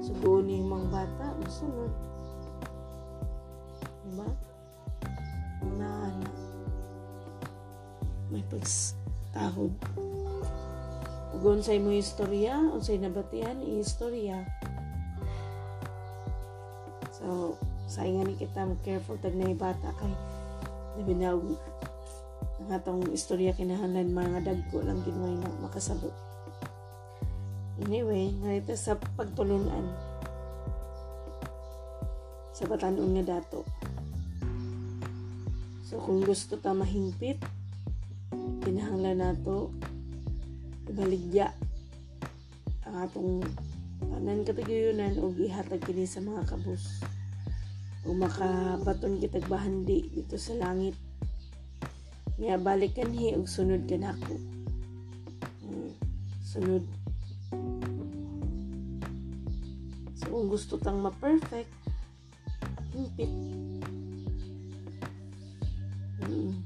sugoon 0.00 0.48
yung 0.48 0.68
mga 0.72 0.86
bata, 0.88 1.24
musunod. 1.44 1.92
Diba? 4.08 4.28
Na, 5.76 6.08
may 8.32 8.44
pagtahod. 8.48 9.72
Ugon 11.36 11.60
sa 11.60 11.76
imo 11.76 11.92
istorya, 11.92 12.56
sa 12.80 12.96
nabatian, 12.96 13.60
istorya. 13.60 14.48
So, 17.12 17.60
saingan 17.84 18.32
ni 18.32 18.34
kita, 18.40 18.64
careful 18.80 19.20
tag 19.20 19.36
na 19.36 19.52
bata 19.52 19.92
kay 20.00 20.12
Labi 20.98 21.14
na 21.14 21.30
ang 21.30 21.54
atong 22.68 23.08
istorya 23.16 23.56
kinahanglan 23.56 24.12
mga 24.12 24.44
dagko 24.44 24.84
lang 24.84 25.00
gid 25.04 25.16
may 25.16 25.36
makasabot. 25.64 26.12
Anyway, 27.78 28.34
ngarito 28.42 28.74
sa 28.74 28.98
pagtulunan 29.16 29.86
sa 32.52 32.66
batanon 32.66 33.14
nga 33.16 33.38
dato. 33.38 33.62
So 35.86 36.02
kung 36.02 36.20
gusto 36.26 36.58
ta 36.58 36.74
mahingpit, 36.74 37.40
kinahanglan 38.66 39.22
nato 39.22 39.72
ibaligya 40.90 41.54
ang 42.84 43.06
atong 43.06 43.46
tanan 44.08 44.44
kataguyunan 44.44 45.16
o 45.20 45.30
ihatag 45.36 45.84
kini 45.84 46.08
sa 46.08 46.18
mga 46.18 46.48
kabus 46.48 47.04
o 48.08 48.12
makabaton 48.16 49.20
kitag 49.20 49.46
bahandi 49.46 50.10
dito 50.10 50.34
sa 50.40 50.56
langit 50.56 50.96
nga 52.38 52.54
balik 52.56 52.94
kanhi 52.94 53.34
og 53.34 53.50
sunod 53.50 53.84
kanako 53.90 54.38
Hmm, 55.68 55.92
sunod. 56.40 56.84
So 60.16 60.24
kung 60.32 60.48
gusto 60.48 60.80
tang 60.80 61.04
ma-perfect 61.04 61.68
hingpit 62.94 63.32
Mm. 66.28 66.60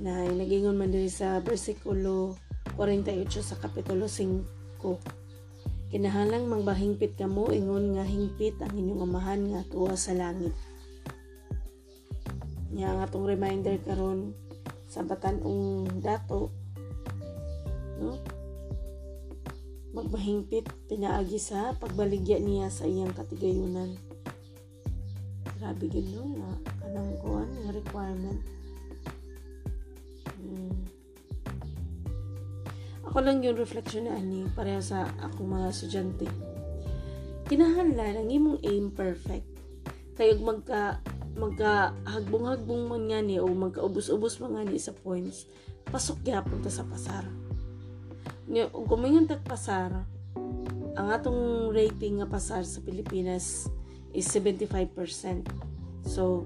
na 0.00 0.24
nagingon 0.32 0.78
man 0.80 0.88
diri 0.88 1.12
sa 1.12 1.36
bersikulo 1.44 2.34
48 2.80 3.44
sa 3.44 3.60
kapitulo 3.60 4.08
5 4.08 4.40
kinahanglang 5.92 6.48
mangbahingpit 6.48 7.20
kamo 7.20 7.52
ingon 7.52 7.92
nga 7.92 8.08
hingpit 8.08 8.56
ang 8.64 8.72
inyong 8.72 9.04
amahan 9.04 9.42
nga 9.52 9.60
tuwa 9.68 9.92
sa 9.92 10.16
langit 10.16 10.56
nya 12.72 12.88
nga 12.96 13.04
atong 13.06 13.28
reminder 13.28 13.76
karon 13.84 14.32
sa 14.88 15.04
batanong 15.04 15.86
dato 16.00 16.48
no 18.00 18.16
magbahingpit 19.92 20.64
pinaagi 20.88 21.36
sa 21.36 21.76
pagbaligya 21.76 22.40
niya 22.40 22.72
sa 22.72 22.88
iyang 22.88 23.12
katigayunan 23.12 23.96
grabe 25.60 25.86
no 26.16 26.24
nga 26.40 26.50
kanang 26.80 27.12
kuan 27.20 27.48
nga 27.62 27.70
requirement 27.76 28.40
Hmm. 30.42 30.74
Ako 33.06 33.22
lang 33.22 33.46
yung 33.46 33.54
reflection 33.54 34.10
na 34.10 34.18
ani 34.18 34.50
pareha 34.50 34.82
sa 34.82 35.06
akong 35.22 35.54
mga 35.54 35.70
estudyante. 35.70 36.26
Kinahanglan 37.46 38.18
ang 38.18 38.28
imong 38.28 38.58
aim 38.66 38.90
perfect. 38.90 39.46
Kayog 40.18 40.42
magka 40.42 40.98
magka 41.34 41.96
hagbong-hagbong 42.04 42.88
man 42.88 43.02
nga 43.08 43.20
ni 43.24 43.40
o 43.40 43.48
magkaubos-ubos 43.48 44.40
man 44.40 44.56
nga 44.58 44.64
ni 44.68 44.78
sa 44.78 44.92
points, 44.92 45.48
pasok 45.88 46.20
gyapon 46.24 46.60
ta 46.60 46.70
sa 46.70 46.84
pasar. 46.84 47.24
Nga 48.48 48.70
kumingon 48.72 49.28
tag 49.28 49.44
pasar, 49.44 50.04
ang 50.92 51.08
atong 51.08 51.72
rating 51.72 52.20
nga 52.20 52.28
pasar 52.28 52.68
sa 52.68 52.84
Pilipinas 52.84 53.68
is 54.12 54.28
75%. 54.28 55.48
So, 56.04 56.44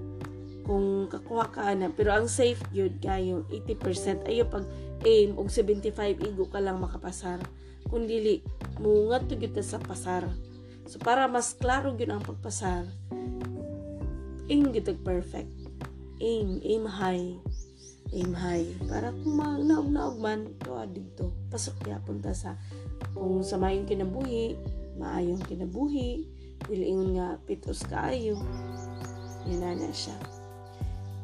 kung 0.67 1.07
kakuha 1.07 1.47
ka 1.49 1.71
na 1.79 1.87
pero 1.87 2.11
ang 2.11 2.27
safe 2.27 2.59
gyud 2.75 2.99
kayo 2.99 3.47
80% 3.49 4.27
ayo 4.27 4.43
pag 4.51 4.67
aim 5.07 5.39
og 5.39 5.47
75 5.47 6.19
igo 6.27 6.43
ka 6.51 6.59
lang 6.59 6.83
makapasar 6.83 7.39
kun 7.87 8.03
dili 8.03 8.43
mungat 8.83 9.31
to 9.31 9.39
sa 9.63 9.79
pasar 9.79 10.27
so 10.83 10.99
para 10.99 11.23
mas 11.31 11.55
klaro 11.55 11.95
gyud 11.95 12.11
ang 12.11 12.19
pagpasar 12.19 12.83
aim 14.47 14.71
gyud 14.71 14.87
tag 14.87 14.99
perfect. 15.03 15.51
Aim 16.19 16.59
aim 16.63 16.83
high. 16.87 17.37
Aim 18.15 18.31
high. 18.33 18.67
Para 18.87 19.11
kung 19.11 19.37
naog-naog 19.39 20.17
man 20.17 20.51
to 20.63 20.73
dito. 20.91 21.35
Pasok 21.51 21.87
gyapon 21.87 22.23
ta 22.23 22.31
sa 22.31 22.55
kung 23.13 23.43
sa 23.43 23.59
mayong 23.59 23.85
kinabuhi 23.85 24.57
maayong 24.97 25.41
kinabuhi. 25.45 26.25
Dili 26.67 26.83
ingon 26.89 27.15
nga 27.15 27.37
pitos 27.45 27.85
kaayo. 27.85 28.41
Yun 29.45 29.61
na 29.61 29.93
siya. 29.93 30.17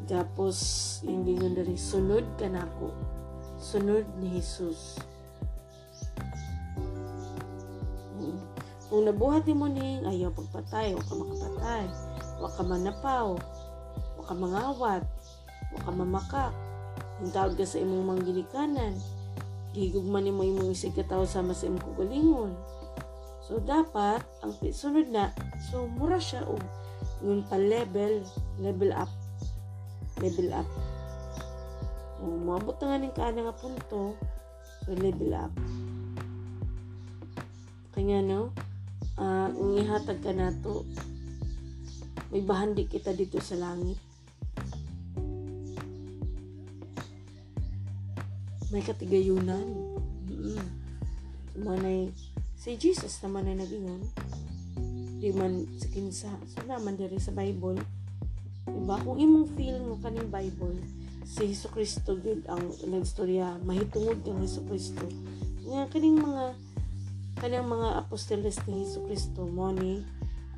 Tapos, 0.07 0.57
yung 1.03 1.25
gingon 1.25 1.57
dari, 1.57 1.75
sunod 1.75 2.23
ka 2.37 2.47
na 2.47 2.63
ako. 2.63 2.93
Sunod 3.59 4.05
ni 4.21 4.39
Jesus. 4.39 4.99
Hmm. 8.19 8.39
Kung 8.87 9.03
nabuhat 9.09 9.49
mo 9.51 9.67
ning 9.67 10.05
ayaw 10.05 10.31
pagpatay, 10.31 10.95
wa 10.95 11.03
ka 11.03 11.13
makapatay, 11.17 11.85
wa 12.43 12.51
ka 12.51 12.59
manapaw, 12.67 13.39
wa 14.19 14.23
ka 14.27 14.35
mangawat, 14.35 15.07
wa 15.71 15.79
ka 15.79 15.91
mamakak, 15.95 16.51
yung 17.23 17.31
tawag 17.31 17.55
ka 17.55 17.63
sa 17.63 17.79
imong 17.79 18.03
mga 18.03 18.21
ginikanan, 18.27 18.93
gigugman 19.71 20.27
mo 20.35 20.43
imong 20.43 20.75
isig 20.75 20.91
kataw 20.91 21.23
sama 21.23 21.55
sa 21.55 21.71
imong 21.71 21.87
kugalingon. 21.87 22.51
So, 23.47 23.63
dapat, 23.63 24.19
ang 24.43 24.51
sunod 24.59 25.07
na, 25.07 25.31
so, 25.71 25.87
mura 25.87 26.19
siya, 26.19 26.43
o, 26.43 26.59
yung 27.23 27.47
pa-level, 27.47 28.27
level 28.59 28.91
up 28.91 29.07
level 30.21 30.53
up. 30.53 30.69
O, 32.21 32.37
maabot 32.37 32.77
na 32.79 32.85
nga 32.93 33.01
ng 33.01 33.15
kaana 33.15 33.39
nga 33.49 33.55
punto, 33.57 34.13
so 34.85 34.89
level 34.93 35.33
up. 35.33 35.53
Kanya 37.93 38.25
no, 38.25 38.49
uh, 39.17 39.49
ang 39.49 39.73
ihatag 39.77 40.21
ka 40.21 40.33
na 40.33 40.53
to, 40.61 40.85
may 42.33 42.41
bahandi 42.41 42.89
kita 42.89 43.13
dito 43.13 43.37
sa 43.37 43.61
langit. 43.61 44.01
May 48.73 48.81
katigayunan. 48.81 49.69
Mm-hmm. 50.25 50.65
Manay, 51.61 52.09
si 52.57 52.73
Jesus 52.73 53.21
naman 53.21 53.45
ay 53.45 53.61
nagingon. 53.61 54.01
Di 55.21 55.29
man 55.29 55.69
sa 55.77 55.87
kinsa. 55.93 56.33
So 56.49 56.65
naman 56.65 56.97
diri 56.97 57.21
sa 57.21 57.29
Bible, 57.29 57.77
Diba? 58.63 58.95
Kung 59.03 59.19
imong 59.19 59.47
feel 59.59 59.75
nga 59.75 60.07
kaning 60.07 60.31
Bible, 60.31 60.79
si 61.27 61.51
Hesus 61.51 61.71
Kristo 61.71 62.15
gud 62.15 62.47
ang 62.47 62.63
nagstorya, 62.87 63.59
mahitungod 63.63 64.23
kang 64.23 64.39
Hesus 64.39 64.63
Kristo. 64.67 65.03
Nga 65.67 65.91
kaning 65.91 66.19
mga 66.19 66.55
kanang 67.43 67.67
mga 67.67 67.89
apostoles 67.99 68.59
ni 68.67 68.87
Hesus 68.87 69.03
Kristo 69.03 69.43
mo 69.47 69.67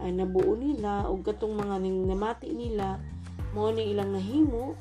ay 0.01 0.11
nabuo 0.11 0.55
nila 0.55 1.07
og 1.07 1.23
katong 1.23 1.55
mga 1.55 1.75
ning 1.79 2.07
namati 2.07 2.51
nila 2.51 2.99
mo 3.55 3.71
ni 3.71 3.95
ilang 3.95 4.11
nahimo 4.11 4.75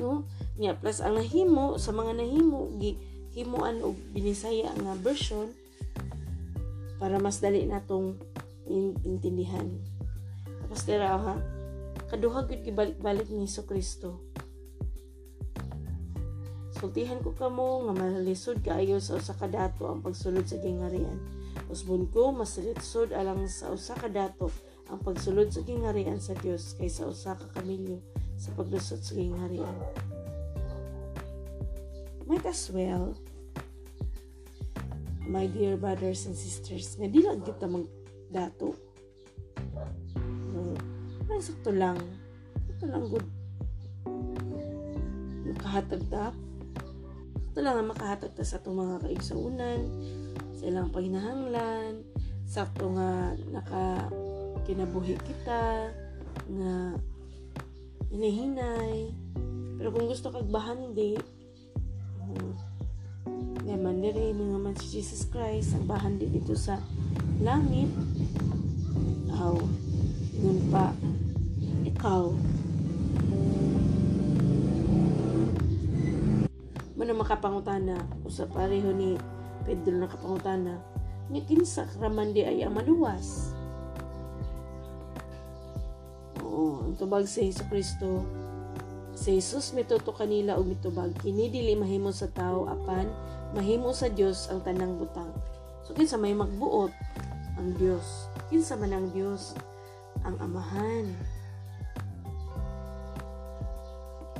no 0.00 0.24
nya 0.56 0.72
plus 0.72 1.04
ang 1.04 1.20
nahimo 1.20 1.76
sa 1.76 1.92
mga 1.92 2.16
nahimo 2.16 2.72
gi 2.80 2.96
himuan 3.36 3.80
og 3.84 3.96
binisaya 4.16 4.72
nga 4.72 4.96
version 5.00 5.52
para 6.96 7.20
mas 7.20 7.40
dali 7.44 7.68
natong 7.68 8.16
intindihan 9.04 9.68
tapos 10.72 10.88
dira 10.88 11.20
ha 11.20 11.36
kaduha 12.12 12.44
gyud 12.44 12.60
gibalik-balik 12.60 13.32
ni 13.32 13.48
Hesus 13.48 13.64
Kristo. 13.64 14.20
Sultihan 16.76 17.24
ko 17.24 17.32
kamo 17.32 17.88
nga 17.88 17.96
malisod 17.96 18.60
kaayo 18.60 19.00
sa 19.00 19.16
usa 19.16 19.32
ka 19.32 19.48
dato 19.48 19.88
ang 19.88 20.04
pagsulod 20.04 20.44
sa 20.44 20.60
gingarian. 20.60 21.16
Usbon 21.72 22.04
ko 22.12 22.36
mas 22.36 22.60
lisod 22.60 23.16
alang 23.16 23.48
sa 23.48 23.72
usa 23.72 23.96
ka 23.96 24.12
dato 24.12 24.52
ang 24.92 25.00
pagsulod 25.00 25.48
sa 25.48 25.64
gingarian 25.64 26.20
sa 26.20 26.36
Dios 26.36 26.76
kaysa 26.76 27.08
usa 27.08 27.32
ka 27.32 27.48
kamilyo 27.56 27.96
sa 28.36 28.52
paglusot 28.52 29.00
sa 29.00 29.16
gingarian. 29.16 29.76
Might 32.28 32.44
as 32.44 32.68
well, 32.68 33.16
my 35.24 35.48
dear 35.48 35.80
brothers 35.80 36.28
and 36.28 36.36
sisters, 36.36 36.92
nga 37.00 37.08
di 37.08 37.24
lang 37.24 37.40
kita 37.40 37.64
magdato 37.64 38.92
sakto 41.42 41.74
lang. 41.74 41.98
Sakto 42.70 42.86
lang 42.86 43.04
good. 43.10 43.26
Makahatag 45.58 46.02
ta. 46.06 46.30
Sakto 47.50 47.60
lang 47.60 47.74
ang 47.82 47.88
makahatag 47.90 48.32
ta 48.38 48.46
sa 48.46 48.62
itong 48.62 48.78
mga 48.78 48.96
kaigsuunan, 49.02 49.80
sa 49.90 50.21
ilang 50.62 50.94
pahinahanglan, 50.94 52.06
sakto 52.46 52.94
nga 52.94 53.34
naka 53.50 54.06
kinabuhi 54.62 55.18
kita, 55.18 55.90
nga 56.46 56.74
hinahinay. 58.14 59.10
Pero 59.78 59.88
kung 59.90 60.06
gusto 60.06 60.30
kag 60.30 60.46
bahandi, 60.46 61.18
um, 62.22 62.54
naman 63.66 64.02
diri 64.02 64.30
mga 64.30 64.58
man 64.58 64.74
si 64.78 65.00
Jesus 65.00 65.26
Christ 65.26 65.74
ang 65.74 65.86
bahandi 65.90 66.30
dito 66.30 66.54
sa 66.54 66.78
langit. 67.42 67.90
Aw, 69.32 69.56
yun 70.38 70.58
pa 70.70 70.94
ikaw. 71.82 72.30
Mano 76.94 77.18
makapangutana, 77.18 77.98
usa 78.22 78.46
pareho 78.46 78.94
ni 78.94 79.18
Pedro 79.62 79.98
nakapangutana, 79.98 80.78
niya 81.30 81.42
kinsa 81.46 81.86
raman 82.02 82.34
di 82.34 82.42
ay 82.42 82.66
maluwas. 82.66 83.54
Oo, 86.42 86.86
ang 86.86 86.94
tubag 86.98 87.24
sa 87.24 87.40
Hesus 87.40 87.66
Kristo, 87.70 88.26
si 89.14 89.38
Jesus 89.38 89.72
mituto 89.72 90.10
kanila 90.10 90.58
og 90.58 90.66
mitubag 90.66 91.14
kini 91.22 91.52
dili 91.52 91.78
mahimo 91.78 92.10
sa 92.10 92.26
tao 92.32 92.66
apan 92.66 93.06
mahimo 93.52 93.92
sa 93.92 94.08
Dios 94.08 94.48
ang 94.48 94.64
tanang 94.64 94.98
butang. 94.98 95.30
So 95.86 95.94
kinsa 95.94 96.18
may 96.18 96.34
magbuot 96.34 96.92
ang 97.60 97.68
Dios. 97.76 98.26
Kinsa 98.48 98.74
man 98.74 98.96
ang 98.96 99.08
Dios? 99.12 99.54
Ang 100.24 100.36
Amahan 100.40 101.12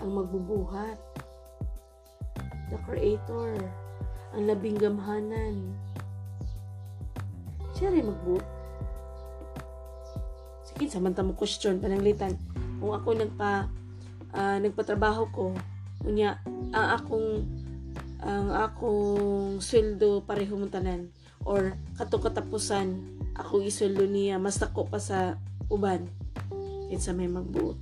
ang 0.03 0.11
magbubuhat. 0.19 0.99
The 2.75 2.79
Creator, 2.89 3.55
ang 4.33 4.49
labing 4.49 4.81
gamhanan. 4.81 5.77
Siya 7.77 7.93
rin 7.93 8.09
magbuhat. 8.09 8.47
Sige, 10.69 10.89
samanta 10.89 11.21
mo 11.21 11.37
question, 11.37 11.81
pananglitan. 11.81 12.37
Kung 12.81 12.97
ako 12.97 13.17
nagpa, 13.17 13.69
uh, 14.33 14.57
nagpatrabaho 14.61 15.29
ko, 15.31 15.53
unya, 16.09 16.41
ang 16.73 16.89
akong 16.97 17.29
ang 18.23 18.55
akong 18.55 19.59
sweldo 19.59 20.23
pareho 20.23 20.55
mo 20.55 20.71
tanan 20.71 21.11
or 21.43 21.75
katong 21.99 22.31
katapusan 22.31 23.03
ako 23.35 23.67
isweldo 23.67 24.07
niya 24.07 24.39
mas 24.39 24.63
dako 24.63 24.87
pa 24.87 25.03
sa 25.03 25.35
uban 25.67 26.07
kinsa 26.87 27.11
may 27.11 27.27
magbuot 27.27 27.75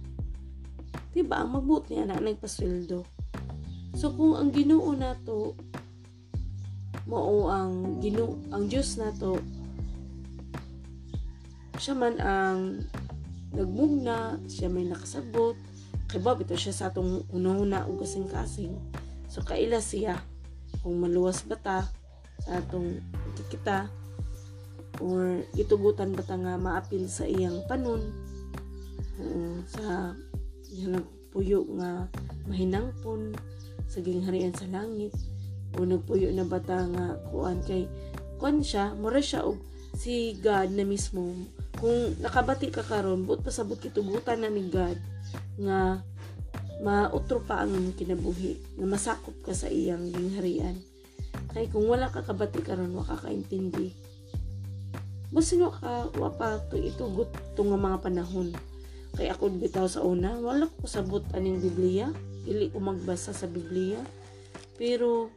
diba 1.13 1.45
ang 1.45 1.61
magbuot 1.61 1.93
niya 1.93 2.09
na 2.09 2.17
nagpasweldo 2.17 3.05
so 3.93 4.17
kung 4.17 4.33
ang 4.41 4.49
Ginoo 4.49 4.97
nato 4.97 5.61
mao 7.11 7.51
ang 7.51 7.99
Ginoo 7.99 8.39
ang 8.55 8.71
Dios 8.71 8.95
nato 8.95 9.43
siya 11.81 11.97
man 11.97 12.21
ang 12.21 12.85
nagmugna 13.57 14.37
siya 14.47 14.69
may 14.69 14.85
nakasabot. 14.85 15.57
Kay 16.13 16.21
Bob 16.21 16.45
ito 16.45 16.53
siya 16.53 16.77
sa 16.77 16.85
atong 16.93 17.25
una-una 17.33 17.89
ug 17.89 18.05
kasing-kasing. 18.05 18.77
So 19.33 19.41
kaila 19.41 19.81
siya 19.81 20.21
kung 20.85 21.01
maluwas 21.01 21.41
ba 21.49 21.57
ta 21.57 21.89
sa 22.45 22.61
atong 22.61 23.01
kita 23.49 23.89
or 25.01 25.41
itugutan 25.57 26.13
ba 26.13 26.21
ta 26.21 26.37
nga 26.37 26.61
maapil 26.61 27.09
sa 27.09 27.25
iyang 27.25 27.65
panon 27.65 28.05
uh, 29.17 29.57
sa 29.65 30.13
iyang 30.69 31.01
puyo 31.33 31.65
nga 31.81 32.11
mahinangpon 32.45 33.33
sa 33.89 34.05
gingharian 34.05 34.53
sa 34.53 34.69
langit 34.69 35.15
o 35.77 35.87
nagpuyo 35.87 36.31
na 36.35 36.47
bata 36.47 36.87
nga 36.91 37.19
kuan 37.31 37.63
kay 37.63 37.87
kuan 38.41 38.65
siya 38.65 38.97
mura 38.97 39.23
siya 39.23 39.47
og 39.47 39.61
si 39.95 40.39
God 40.39 40.73
na 40.75 40.87
mismo. 40.87 41.35
Kung 41.77 42.19
nakabati 42.23 42.71
ka 42.71 42.83
karon 42.87 43.27
but 43.27 43.43
pasabot 43.43 43.79
kitugutan 43.79 44.43
na 44.43 44.51
ni 44.51 44.71
God 44.71 44.99
nga 45.61 46.03
mautro 46.81 47.45
pa 47.45 47.63
ang 47.63 47.93
kinabuhi 47.93 48.81
na 48.81 48.89
masakop 48.89 49.37
ka 49.45 49.53
sa 49.53 49.69
iyang 49.69 50.09
gingharian. 50.11 50.79
Kay 51.53 51.69
kung 51.69 51.87
wala 51.91 52.09
ka 52.09 52.23
kabati 52.23 52.63
karon 52.63 52.95
wa 52.95 53.05
ka 53.05 53.19
kaintindi 53.27 54.11
sino 55.39 55.71
ka 55.71 56.11
wa 56.19 56.35
pa 56.35 56.59
to 56.67 56.75
itugot 56.75 57.31
to 57.55 57.63
nga 57.63 57.79
mga 57.79 58.03
panahon. 58.03 58.51
Kay 59.15 59.31
ako 59.31 59.55
bitaw 59.63 59.87
sa 59.87 60.03
una 60.03 60.35
wala 60.43 60.67
ko 60.67 60.91
sabot 60.91 61.23
aning 61.39 61.63
Biblia. 61.63 62.11
Dili 62.43 62.67
ko 62.75 62.83
magbasa 62.83 63.31
sa 63.31 63.47
Biblia. 63.47 64.03
Pero 64.75 65.31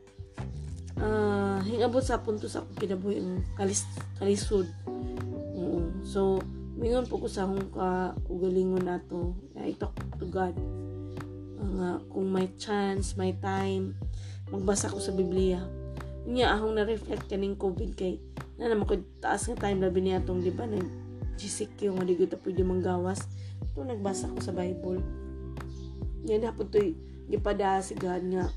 uh, 0.99 1.57
hingabot 1.63 2.03
sa 2.03 2.21
punto 2.21 2.45
sa 2.45 2.61
akong 2.61 2.77
kinabuhi 2.77 3.21
ang 3.21 3.41
kalis, 3.55 3.87
kalisod 4.19 4.67
uh, 5.55 5.85
so 6.03 6.41
mingon 6.75 7.07
po 7.07 7.21
ko 7.21 7.27
sa 7.29 7.47
akong 7.47 7.69
kaugalingon 7.71 8.85
nato 8.85 9.37
I 9.57 9.73
talk 9.77 9.95
to 10.19 10.27
God 10.27 10.53
nga 11.73 11.99
kung 12.11 12.29
may 12.29 12.51
chance, 12.59 13.15
may 13.15 13.33
time, 13.39 13.97
magbasa 14.51 14.91
ko 14.91 14.99
sa 15.01 15.15
Biblia. 15.15 15.63
Nya 16.23 16.55
ahong 16.55 16.79
na-reflect 16.79 17.27
kaning 17.27 17.59
COVID 17.59 17.95
kay 17.97 18.19
na 18.55 18.69
naman 18.69 18.87
ko 18.87 18.95
taas 19.19 19.49
nga 19.49 19.67
time 19.67 19.83
labi 19.83 20.05
niya 20.05 20.23
tong 20.23 20.39
di 20.39 20.53
ba 20.53 20.63
nag 20.63 20.85
GCQ 21.35 21.97
nga 21.97 22.05
di 22.05 22.15
ta 22.29 22.39
pwede 22.39 22.63
manggawas. 22.63 23.27
Ito 23.59 23.83
nagbasa 23.83 24.31
ko 24.31 24.39
sa 24.39 24.55
Bible. 24.55 25.01
Yan 26.23 26.47
hapon 26.47 26.69
to'y 26.71 26.95
gipada 27.27 27.81
si 27.83 27.97
God 27.97 28.23
nga 28.31 28.47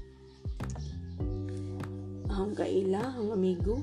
ahong 2.37 2.53
kaila, 2.53 3.17
ahong 3.17 3.33
amigo. 3.33 3.81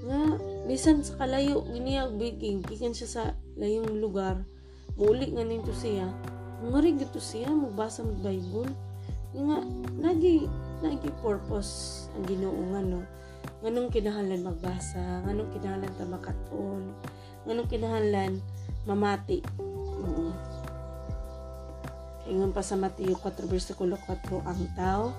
Nga, 0.00 0.40
bisan 0.64 1.04
sa 1.04 1.20
kalayo, 1.20 1.60
giniyag 1.68 2.16
biging, 2.16 2.64
gikan 2.64 2.96
siya 2.96 3.08
sa 3.08 3.22
layong 3.60 4.00
lugar, 4.00 4.40
muli 4.96 5.28
nga 5.36 5.44
nito 5.44 5.76
siya, 5.76 6.08
Ngarig 6.60 7.00
dito 7.00 7.16
siya, 7.16 7.48
magbasa 7.48 8.04
mag 8.04 8.20
Bible. 8.20 8.68
Nga, 9.32 9.56
lagi, 10.04 10.44
lagi 10.84 11.08
purpose 11.24 12.04
ang 12.12 12.28
ginoo 12.28 12.76
nga 12.76 12.84
no. 12.84 13.00
Nganong 13.64 13.88
kinahanglan 13.88 14.44
magbasa, 14.44 15.24
nganong 15.24 15.50
kinahanglan 15.56 15.96
ta 15.96 16.04
makaton, 16.04 16.92
nganong 17.48 17.68
kinahanglan 17.72 18.32
mamati. 18.84 19.40
Oo. 20.04 20.28
Ingon 22.28 22.52
pa 22.52 22.60
sa 22.60 22.76
Mateo 22.76 23.16
4 23.16 23.48
versikulo 23.48 23.96
4 23.96 24.44
ang 24.44 24.64
tao 24.76 25.16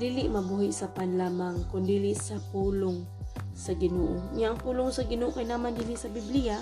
dili 0.00 0.28
mabuhi 0.28 0.72
sa 0.72 0.88
panlamang 0.88 1.68
kundi 1.68 2.00
sa 2.16 2.40
pulong 2.52 3.04
sa 3.52 3.76
Ginoo. 3.76 4.32
Niya 4.32 4.52
ang 4.52 4.58
pulong 4.60 4.88
sa 4.88 5.04
Ginoo 5.04 5.32
kay 5.32 5.44
naman 5.44 5.76
dili 5.76 5.96
sa 5.96 6.08
Biblia, 6.08 6.56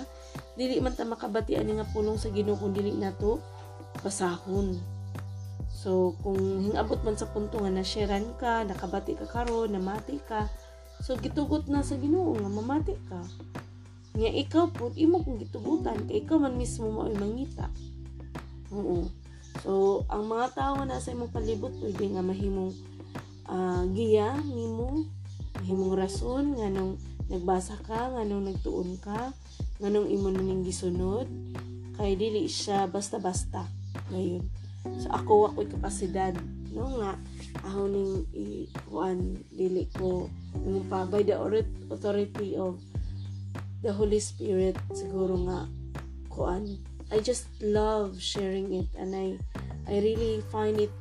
dili 0.59 0.83
man 0.83 0.95
ta 0.95 1.07
makabati 1.07 1.55
ani 1.55 1.79
nga 1.79 1.87
pulong 1.87 2.19
sa 2.19 2.29
Ginoo 2.29 2.59
kun 2.59 2.75
dili 2.75 2.91
nato 2.95 3.39
basahon. 4.03 4.75
So, 5.71 6.13
kung 6.21 6.37
hingabot 6.37 7.01
man 7.01 7.17
sa 7.17 7.25
punto 7.25 7.57
nga 7.57 7.73
nasyaran 7.73 8.37
ka, 8.37 8.61
nakabati 8.69 9.17
ka 9.17 9.25
karon, 9.25 9.73
namati 9.73 10.21
ka, 10.21 10.45
so 11.01 11.17
gitugot 11.17 11.65
na 11.65 11.81
sa 11.81 11.97
Ginoo 11.97 12.37
nga 12.37 12.51
mamati 12.51 12.93
ka. 13.09 13.17
Nga 14.13 14.31
ikaw 14.45 14.65
po, 14.69 14.91
imo 14.93 15.23
kung 15.25 15.41
gitugutan, 15.41 16.05
kay 16.05 16.21
ikaw 16.21 16.37
man 16.37 16.59
mismo 16.59 16.91
mo 16.91 17.09
ay 17.09 17.15
mangita. 17.17 17.71
Oo. 18.69 19.09
So, 19.65 20.03
ang 20.11 20.29
mga 20.29 20.53
tao 20.53 20.71
nga 20.77 20.85
nasa 20.85 21.15
imong 21.15 21.33
palibot, 21.33 21.73
pwede 21.81 22.13
nga 22.13 22.21
mahimong 22.21 22.75
uh, 23.51 23.83
giya, 23.91 24.39
nimo, 24.47 25.11
mahimong 25.59 25.93
rason, 25.99 26.55
nga 26.55 26.71
nung 26.71 26.95
nagbasa 27.27 27.75
ka, 27.83 28.15
nga 28.15 28.23
nung 28.23 28.47
nagtuon 28.47 28.95
ka, 29.03 29.35
nga 29.77 29.87
nung 29.91 30.07
imo 30.07 30.31
ning 30.31 30.63
gisunod, 30.63 31.27
kay 31.99 32.15
dili 32.15 32.47
siya 32.47 32.87
basta-basta 32.87 33.67
ngayon. 34.09 34.47
So 34.97 35.13
ako 35.13 35.53
ako'y 35.53 35.69
kapasidad 35.69 36.33
no 36.71 36.87
nga 37.03 37.19
ako 37.67 37.91
ning 37.91 38.11
ikuan 38.33 39.43
dili 39.51 39.85
ko 39.91 40.31
pa 40.87 41.03
by 41.03 41.21
the 41.21 41.35
authority 41.91 42.55
of 42.55 42.79
the 43.83 43.91
Holy 43.91 44.23
Spirit 44.23 44.79
siguro 44.95 45.35
nga 45.45 45.67
kuan 46.31 46.79
I 47.11 47.19
just 47.19 47.51
love 47.59 48.15
sharing 48.23 48.71
it 48.71 48.87
and 48.95 49.11
I 49.11 49.35
I 49.85 49.99
really 49.99 50.39
find 50.47 50.79
it 50.79 50.93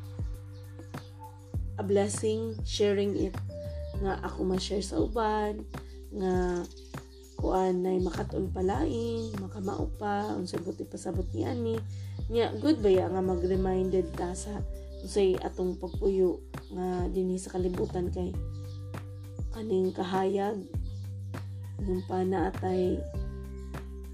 a 1.80 1.82
blessing 1.82 2.52
sharing 2.68 3.16
it. 3.16 3.34
Nga 4.04 4.20
ako 4.28 4.38
ma-share 4.44 4.84
sa 4.84 5.00
uban 5.00 5.64
nga 6.12 6.60
kuan 7.40 7.80
nay 7.80 7.96
makaton 8.04 8.52
palain 8.52 9.32
makamao 9.40 9.88
pa 9.96 10.28
unsay 10.36 10.60
buti 10.60 10.84
pasabot 10.84 11.24
ni 11.32 11.48
ani. 11.48 11.76
Nya 12.28 12.52
good 12.60 12.84
ba 12.84 12.92
ya 12.92 13.08
nga 13.08 13.24
mag-reminded 13.24 14.12
ta 14.12 14.36
sa 14.36 14.60
unsay 15.00 15.40
atong 15.40 15.80
pagpuyo 15.80 16.44
nga 16.76 17.08
dinhi 17.08 17.40
sa 17.40 17.56
kalibutan 17.56 18.12
kay 18.12 18.36
kaning 19.56 19.96
kahayag? 19.96 20.60
Yung 21.80 22.04
pa 22.04 22.20
na 22.20 22.52
atay 22.52 23.00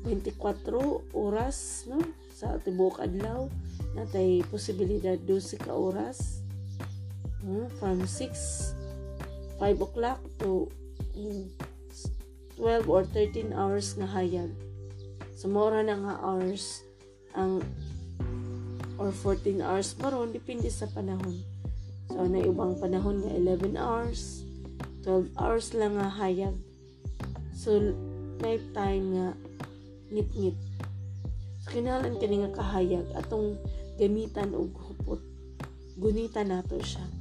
24 0.06 0.38
oras 1.18 1.82
no? 1.90 1.98
Sa 2.30 2.62
tibuok 2.62 3.02
adlaw 3.02 3.50
natay 3.98 4.46
posibilidad 4.46 5.18
12 5.18 5.66
ka 5.66 5.74
oras 5.74 6.45
from 7.78 8.02
6 8.02 8.74
5 9.58 9.80
o'clock 9.80 10.20
to 10.38 10.68
hmm, 11.16 11.48
12 12.56 12.88
or 12.88 13.04
13 13.04 13.52
hours 13.52 13.96
nga 13.96 14.08
hayag. 14.08 14.52
So, 15.36 15.48
mora 15.48 15.84
na 15.84 15.96
nga 15.96 16.14
hours 16.24 16.84
ang 17.36 17.60
or 18.96 19.12
14 19.12 19.60
hours 19.60 19.92
maron 20.00 20.32
depende 20.32 20.72
sa 20.72 20.88
panahon. 20.88 21.44
So, 22.08 22.24
na 22.24 22.40
ibang 22.40 22.80
panahon 22.80 23.24
nga 23.24 23.32
11 23.32 23.76
hours, 23.76 24.44
12 25.04 25.36
hours 25.36 25.76
lang 25.76 26.00
nga 26.00 26.08
hayag. 26.08 26.56
So, 27.52 27.76
may 28.40 28.60
time 28.72 29.04
nga 29.16 29.28
ngit-ngit. 30.12 30.56
So, 31.64 31.76
kinahalan 31.76 32.16
kani 32.20 32.44
nga 32.44 32.56
kahayag 32.56 33.08
atong 33.16 33.60
gamitan 34.00 34.52
og 34.52 34.72
hupot. 34.72 35.20
Gunita 35.96 36.44
nato 36.44 36.76
siya. 36.80 37.15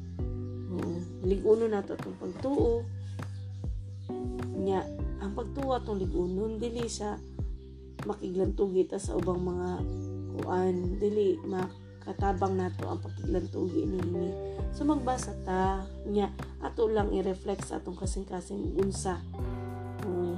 Liguno 1.26 1.66
nato 1.66 1.98
atong 1.98 2.18
pagtuo. 2.22 2.86
Nya, 4.62 4.86
ang 5.22 5.34
pagtuwa 5.34 5.82
tong 5.82 5.98
ligunon 5.98 6.62
dili 6.62 6.86
sa 6.86 7.18
makiglantugi 8.06 8.86
ta 8.86 9.02
sa 9.02 9.18
ubang 9.18 9.42
mga 9.42 9.70
kuan 10.38 11.02
dili 11.02 11.42
makatabang 11.42 12.54
nato 12.54 12.86
ang 12.86 13.02
pakiglantugi 13.02 13.88
nini 13.88 14.30
so 14.70 14.86
magbasa 14.86 15.34
ta 15.48 15.82
nya 16.06 16.30
ato 16.62 16.86
lang 16.86 17.10
i-reflect 17.16 17.66
sa 17.66 17.82
atong 17.82 17.98
kasing-kasing 17.98 18.78
unsa 18.78 19.18
um, 20.06 20.38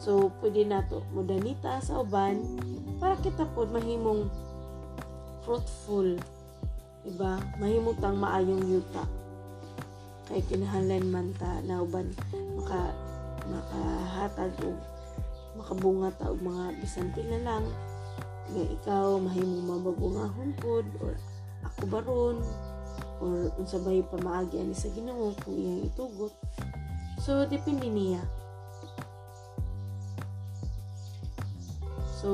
so 0.00 0.32
pwede 0.40 0.64
nato 0.64 1.04
modanita 1.12 1.82
sa 1.84 2.00
uban 2.00 2.40
para 2.96 3.20
kita 3.20 3.44
pod 3.52 3.68
mahimong 3.68 4.30
fruitful 5.44 6.16
Diba? 7.04 7.36
Mahimutang 7.60 8.16
maayong 8.16 8.64
yuta. 8.64 9.04
Kay 10.24 10.40
kinahanglan 10.48 11.04
man 11.12 11.28
ta 11.36 11.60
na 11.68 11.84
uban 11.84 12.08
maka 12.56 12.96
makahatag 13.44 14.56
og 14.64 14.78
makabunga 15.60 16.08
ta 16.16 16.32
og 16.32 16.40
mga 16.40 16.80
bisan 16.80 17.12
pila 17.12 17.38
lang. 17.44 17.64
Nga 18.52 18.64
ikaw 18.80 19.20
mahimong 19.20 19.68
mababungahon 19.68 20.56
pod 20.60 20.88
or 21.04 21.16
ako 21.64 21.80
baron 21.88 22.36
or 23.20 23.52
unsa 23.60 23.80
bay 23.84 24.00
pamaagi 24.00 24.60
ani 24.60 24.72
sa 24.72 24.88
Ginoo 24.92 25.36
kung 25.44 25.56
iyang 25.56 25.84
itugot. 25.92 26.32
So 27.20 27.44
depende 27.44 27.88
niya. 27.88 28.24
So 32.24 32.30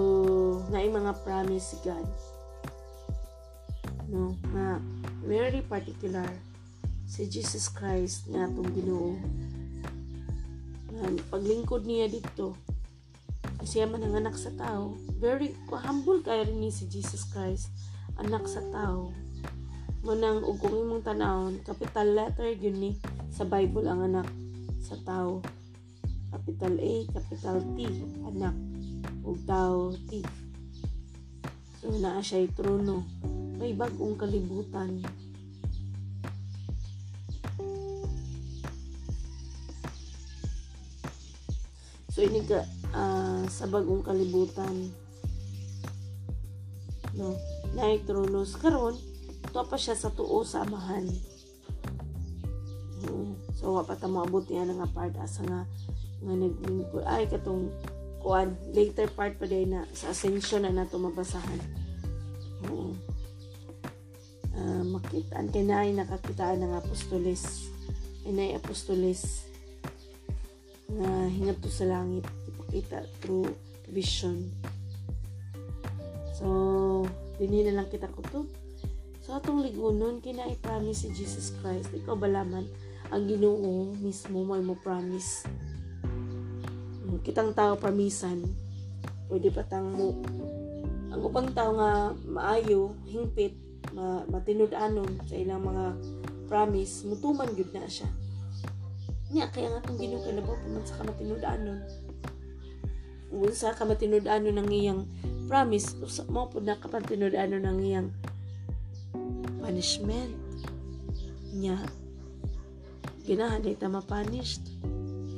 na 0.70 0.86
mga 0.86 1.26
promise 1.26 1.74
si 1.74 1.76
God. 1.82 2.06
No 4.10 4.38
nga 4.54 4.78
very 5.26 5.62
particular 5.66 6.26
si 7.10 7.26
Jesus 7.26 7.66
Christ 7.74 8.30
nga 8.30 8.46
atong 8.46 8.70
Ginoo. 8.70 9.18
Paglingkod 11.26 11.82
niya 11.82 12.06
dito. 12.06 12.54
Siya 13.66 13.90
man 13.90 14.06
ang 14.06 14.14
anak 14.14 14.38
sa 14.38 14.54
tao 14.54 14.94
very 15.18 15.52
humble 15.68 16.22
kay 16.22 16.46
rin 16.46 16.62
ni 16.62 16.70
si 16.70 16.86
Jesus 16.86 17.26
Christ 17.28 17.68
anak 18.14 18.46
sa 18.46 18.62
tao. 18.70 19.10
Mo 20.06 20.14
nang 20.14 20.40
ug 20.46 20.56
kung 20.62 20.72
imong 20.72 21.02
tanawon. 21.02 21.58
Capital 21.66 22.14
letter 22.14 22.54
yun 22.54 22.78
ni 22.78 22.90
sa 23.34 23.42
Bible 23.42 23.90
ang 23.90 24.06
anak 24.06 24.30
sa 24.78 24.94
tao. 25.02 25.42
Capital 26.30 26.78
A 26.78 26.94
capital 27.10 27.58
T 27.74 27.90
anak. 28.22 28.54
Ug 29.26 29.36
tao 29.50 29.92
T. 30.06 30.22
So 31.82 31.90
naa 31.90 32.22
siya 32.22 32.46
trono. 32.54 33.02
May 33.58 33.74
bagong 33.74 34.14
kalibutan 34.14 35.04
so 42.20 42.28
ini 42.28 42.44
ka 42.44 42.60
uh, 42.92 43.48
sa 43.48 43.64
bagong 43.64 44.04
kalibutan. 44.04 44.92
No? 47.16 47.32
Tronos 48.04 48.60
karon 48.60 48.92
to 49.48 49.64
pa 49.64 49.80
siya 49.80 49.96
sa 49.96 50.12
tuo 50.12 50.44
sa 50.44 50.68
amahan. 50.68 51.08
Hmm. 53.00 53.32
so 53.56 53.72
wa 53.72 53.88
pa 53.88 53.96
ta 53.96 54.04
moabot 54.04 54.44
niya 54.52 54.68
nga 54.68 54.92
part. 54.92 55.16
Asa 55.16 55.40
nga 55.48 55.64
nga 56.20 56.34
naglingkod 56.36 57.08
ay 57.08 57.24
katong 57.24 57.72
kuan 58.20 58.52
later 58.76 59.08
part 59.16 59.40
pa 59.40 59.48
day 59.48 59.64
na 59.64 59.88
sa 59.96 60.12
ascension 60.12 60.68
na 60.68 60.76
nato 60.76 61.00
mabasahan. 61.00 61.56
Oo. 62.68 62.92
Uh, 64.52 64.84
makitaan 64.92 65.48
kay 65.48 65.64
na 65.64 65.88
ay 65.88 65.96
nakakitaan 65.96 66.60
ng 66.68 66.76
apostoles. 66.76 67.72
Inay 68.28 68.60
apostoles 68.60 69.48
na 70.96 71.30
hingadto 71.30 71.70
sa 71.70 71.86
langit 71.86 72.26
ipakita 72.50 73.06
through 73.22 73.46
vision. 73.90 74.50
So 76.34 76.46
dinhi 77.36 77.66
na 77.66 77.80
lang 77.82 77.88
kita 77.88 78.10
kutob 78.10 78.48
so 79.20 79.36
atong 79.36 79.62
ligunon 79.62 80.18
kina 80.24 80.48
i-promise 80.48 81.06
si 81.06 81.08
Jesus 81.12 81.54
Christ 81.60 81.92
ikaw 81.94 82.16
balaman 82.16 82.66
ang 83.10 83.22
Ginoo 83.26 83.96
mismo 84.00 84.44
mo 84.44 84.56
mo 84.58 84.74
promise 84.80 85.46
kitang 87.20 87.52
tao 87.52 87.76
promisan 87.76 88.40
pwede 89.28 89.52
pa 89.54 89.62
tang 89.62 89.94
mo. 89.94 90.18
Ang 91.10 91.20
upang 91.22 91.52
tao 91.54 91.76
nga 91.78 92.14
maayo 92.26 92.94
hingpit 93.06 93.54
ma, 93.94 94.26
matinud-anon 94.26 95.20
sa 95.26 95.34
ilang 95.38 95.62
mga 95.62 95.84
promise 96.50 97.06
mutuman 97.06 97.50
gyud 97.54 97.70
na 97.70 97.86
siya 97.86 98.10
niya 99.30 99.46
kaya 99.54 99.70
nga 99.70 99.82
itong 99.86 99.98
Ginoo 99.98 100.22
kalabaw 100.26 100.56
paman 100.58 100.84
sa 100.86 100.98
kamatinud-anon 100.98 101.80
unsa 103.30 103.78
ka 103.78 103.86
matinud-anon 103.86 104.58
ng 104.58 104.70
iyang 104.74 105.00
promise 105.46 105.94
usa 106.02 106.26
mo 106.26 106.50
pud 106.50 106.66
na 106.66 106.78
kapatinud-anon 106.78 107.62
ng 107.62 107.78
iyang 107.82 108.08
punishment. 109.62 110.34
Niya 111.54 111.78
ginahan 113.22 113.62
ta 113.78 113.86
ma-punished. 113.86 114.66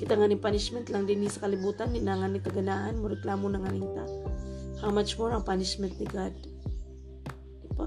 Kita 0.01 0.17
nga 0.17 0.25
ni 0.25 0.41
punishment 0.41 0.89
lang 0.89 1.05
din 1.05 1.29
sa 1.29 1.45
kalibutan 1.45 1.93
ni 1.93 2.01
nga 2.01 2.17
ni 2.25 2.41
kaganahan 2.41 2.97
mo 2.97 3.13
reklamo 3.13 3.47
na 3.53 3.61
nga 3.61 3.73
ta 3.73 4.05
how 4.83 4.91
much 4.91 5.15
more 5.15 5.31
ang 5.31 5.47
punishment 5.47 5.95
ni 6.01 6.09
God? 6.11 6.35
Diba? 7.63 7.87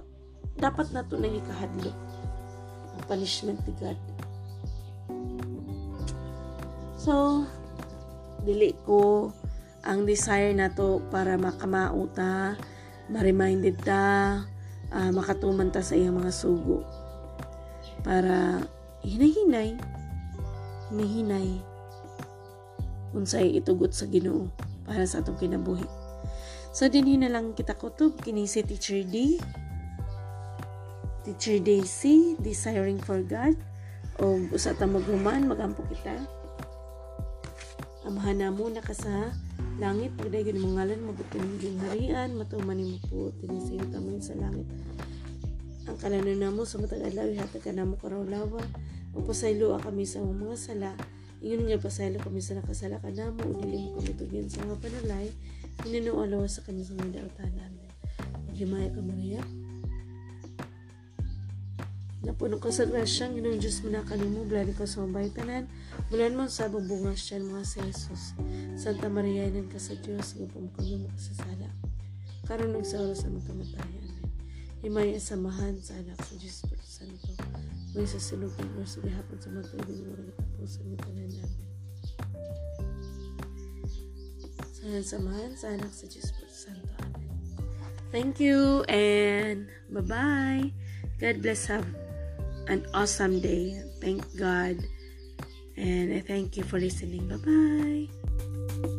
dapat 0.55 0.95
na 0.95 1.03
to 1.03 1.19
nang 1.19 1.35
ikahadlo 1.35 1.91
ang 2.95 3.03
punishment 3.09 3.59
ni 3.67 3.73
God 3.75 4.14
so 7.05 7.45
dili 8.41 8.73
ko 8.81 9.29
ang 9.85 10.09
desire 10.09 10.49
na 10.57 10.73
to 10.73 11.05
para 11.13 11.37
makamauta 11.37 12.57
ma-reminded 13.13 13.77
ta 13.85 14.41
uh, 14.89 15.11
makatuman 15.13 15.69
ta 15.69 15.85
sa 15.85 15.93
iyang 15.93 16.17
mga 16.17 16.33
sugo. 16.33 16.81
Para 18.01 18.65
hinay-hinay 19.05 19.77
unsay 23.13 23.53
itugot 23.53 23.93
sa 23.93 24.09
Ginoo 24.09 24.49
para 24.89 25.05
sa 25.05 25.21
atong 25.21 25.37
kinabuhi. 25.37 25.85
So 26.73 26.89
dinhi 26.89 27.21
na 27.21 27.29
lang 27.29 27.53
kita 27.53 27.77
kutob 27.77 28.17
kini 28.17 28.49
si 28.49 28.65
Teacher 28.65 29.05
D. 29.05 29.37
Teacher 31.21 31.61
Daisy 31.61 32.33
Desiring 32.41 32.97
for 32.97 33.21
God. 33.21 33.53
O 34.17 34.41
usa 34.49 34.73
ta 34.73 34.89
maghuman 34.89 35.45
magampo 35.45 35.85
kita 35.85 36.44
amahan 38.05 38.37
na 38.39 38.53
muna 38.53 38.79
ka 38.79 38.93
sa 38.93 39.33
langit. 39.81 40.13
Pagdayon 40.15 40.61
mo 40.61 40.77
ngalan 40.77 41.01
mabuti 41.01 41.41
ng 41.41 41.81
harian. 41.89 42.37
Matuman 42.37 42.77
mo 42.77 42.97
po 43.09 43.33
tinisayo 43.41 43.83
tamay 43.89 44.21
sa 44.21 44.37
langit. 44.37 44.69
Ang 45.89 45.97
kalanan 45.97 46.37
namo 46.37 46.65
sa 46.65 46.77
matag 46.77 47.01
adlaw 47.01 47.25
hatag 47.35 47.65
ka 47.65 47.73
namo 47.73 47.97
karawlawa. 47.97 48.61
O 49.17 49.25
pasaylo 49.25 49.73
kami 49.81 50.05
sa 50.05 50.21
mga 50.21 50.55
sala. 50.55 50.91
Ingon 51.41 51.67
nga 51.67 51.81
pasaylo 51.81 52.21
kami 52.21 52.39
sa 52.39 52.57
nakasala 52.57 53.01
ka 53.01 53.09
namo 53.09 53.41
o 53.41 53.53
dili 53.57 53.89
mo 53.89 53.99
kami 53.99 54.13
tugyan 54.13 54.47
sa 54.47 54.61
mga 54.63 54.77
panalay. 54.79 55.27
Hinino 55.83 56.21
alawa 56.21 56.45
sa 56.45 56.63
kami 56.63 56.85
sa 56.85 56.93
mga 56.93 57.19
dautan 57.19 57.51
namin. 57.57 57.89
Himaya 58.55 58.87
ka 58.93 59.01
Maria 59.03 59.64
Napuno 62.25 62.57
ka 62.57 62.73
sa 62.73 62.89
grasyang 62.89 63.37
Ginong 63.37 63.61
Diyos 63.61 63.85
mo 63.85 63.93
na 63.93 64.01
kanimo 64.01 64.41
Blari 64.49 64.73
ka 64.73 64.89
sa 64.89 65.05
mabay 65.05 65.29
tanan 65.29 65.69
Bulan 66.09 66.33
mo 66.33 66.49
sa 66.49 66.67
bubungas 66.67 67.21
siya 67.21 67.37
mga 67.37 67.61
sa 67.61 67.85
Jesus 67.85 68.33
Santa 68.73 69.07
Maria 69.07 69.45
inan 69.45 69.69
ka 69.69 69.77
sa 69.77 69.93
Diyos 69.93 70.33
Gapong 70.33 70.73
kami 70.73 71.05
mo 71.05 71.07
kasasala 71.13 71.69
Karon 72.49 72.73
nagsauro 72.73 73.13
sa 73.13 73.29
mga 73.29 73.45
kamatayan 73.45 74.05
Himaya 74.81 75.21
samahan 75.21 75.77
sa 75.77 75.93
anak 76.01 76.17
sa 76.17 76.33
Diyos 76.37 76.65
Espiritu 76.65 76.89
Santo 76.89 77.33
may 77.95 78.03
sa 78.03 78.19
silog 78.19 78.51
ng 78.59 78.83
sa 78.83 78.99
gihapon 78.99 79.39
sa 79.39 79.47
mga 79.55 79.71
tuwing 79.71 80.03
mo 80.03 80.19
rin 80.19 80.27
tapusan 80.35 80.83
ng 80.83 80.99
tanan 80.99 81.31
namin. 81.31 81.67
Sa 84.67 85.15
samahan 85.15 85.55
sa 85.55 85.71
anak 85.71 85.95
sa 85.95 86.03
Diyos 86.11 86.27
Espiritu 86.27 86.51
Santo. 86.51 86.91
Amen. 86.99 87.31
Thank 88.11 88.43
you 88.43 88.83
and 88.91 89.71
bye-bye. 89.87 90.75
God 91.23 91.39
bless. 91.39 91.71
Have 91.71 91.87
an 92.67 92.85
awesome 92.93 93.39
day. 93.39 93.81
Thank 94.01 94.23
God. 94.37 94.77
And 95.77 96.13
I 96.13 96.21
thank 96.21 96.57
you 96.57 96.63
for 96.63 96.79
listening. 96.79 97.27
Bye 97.27 97.41
bye. 97.43 98.94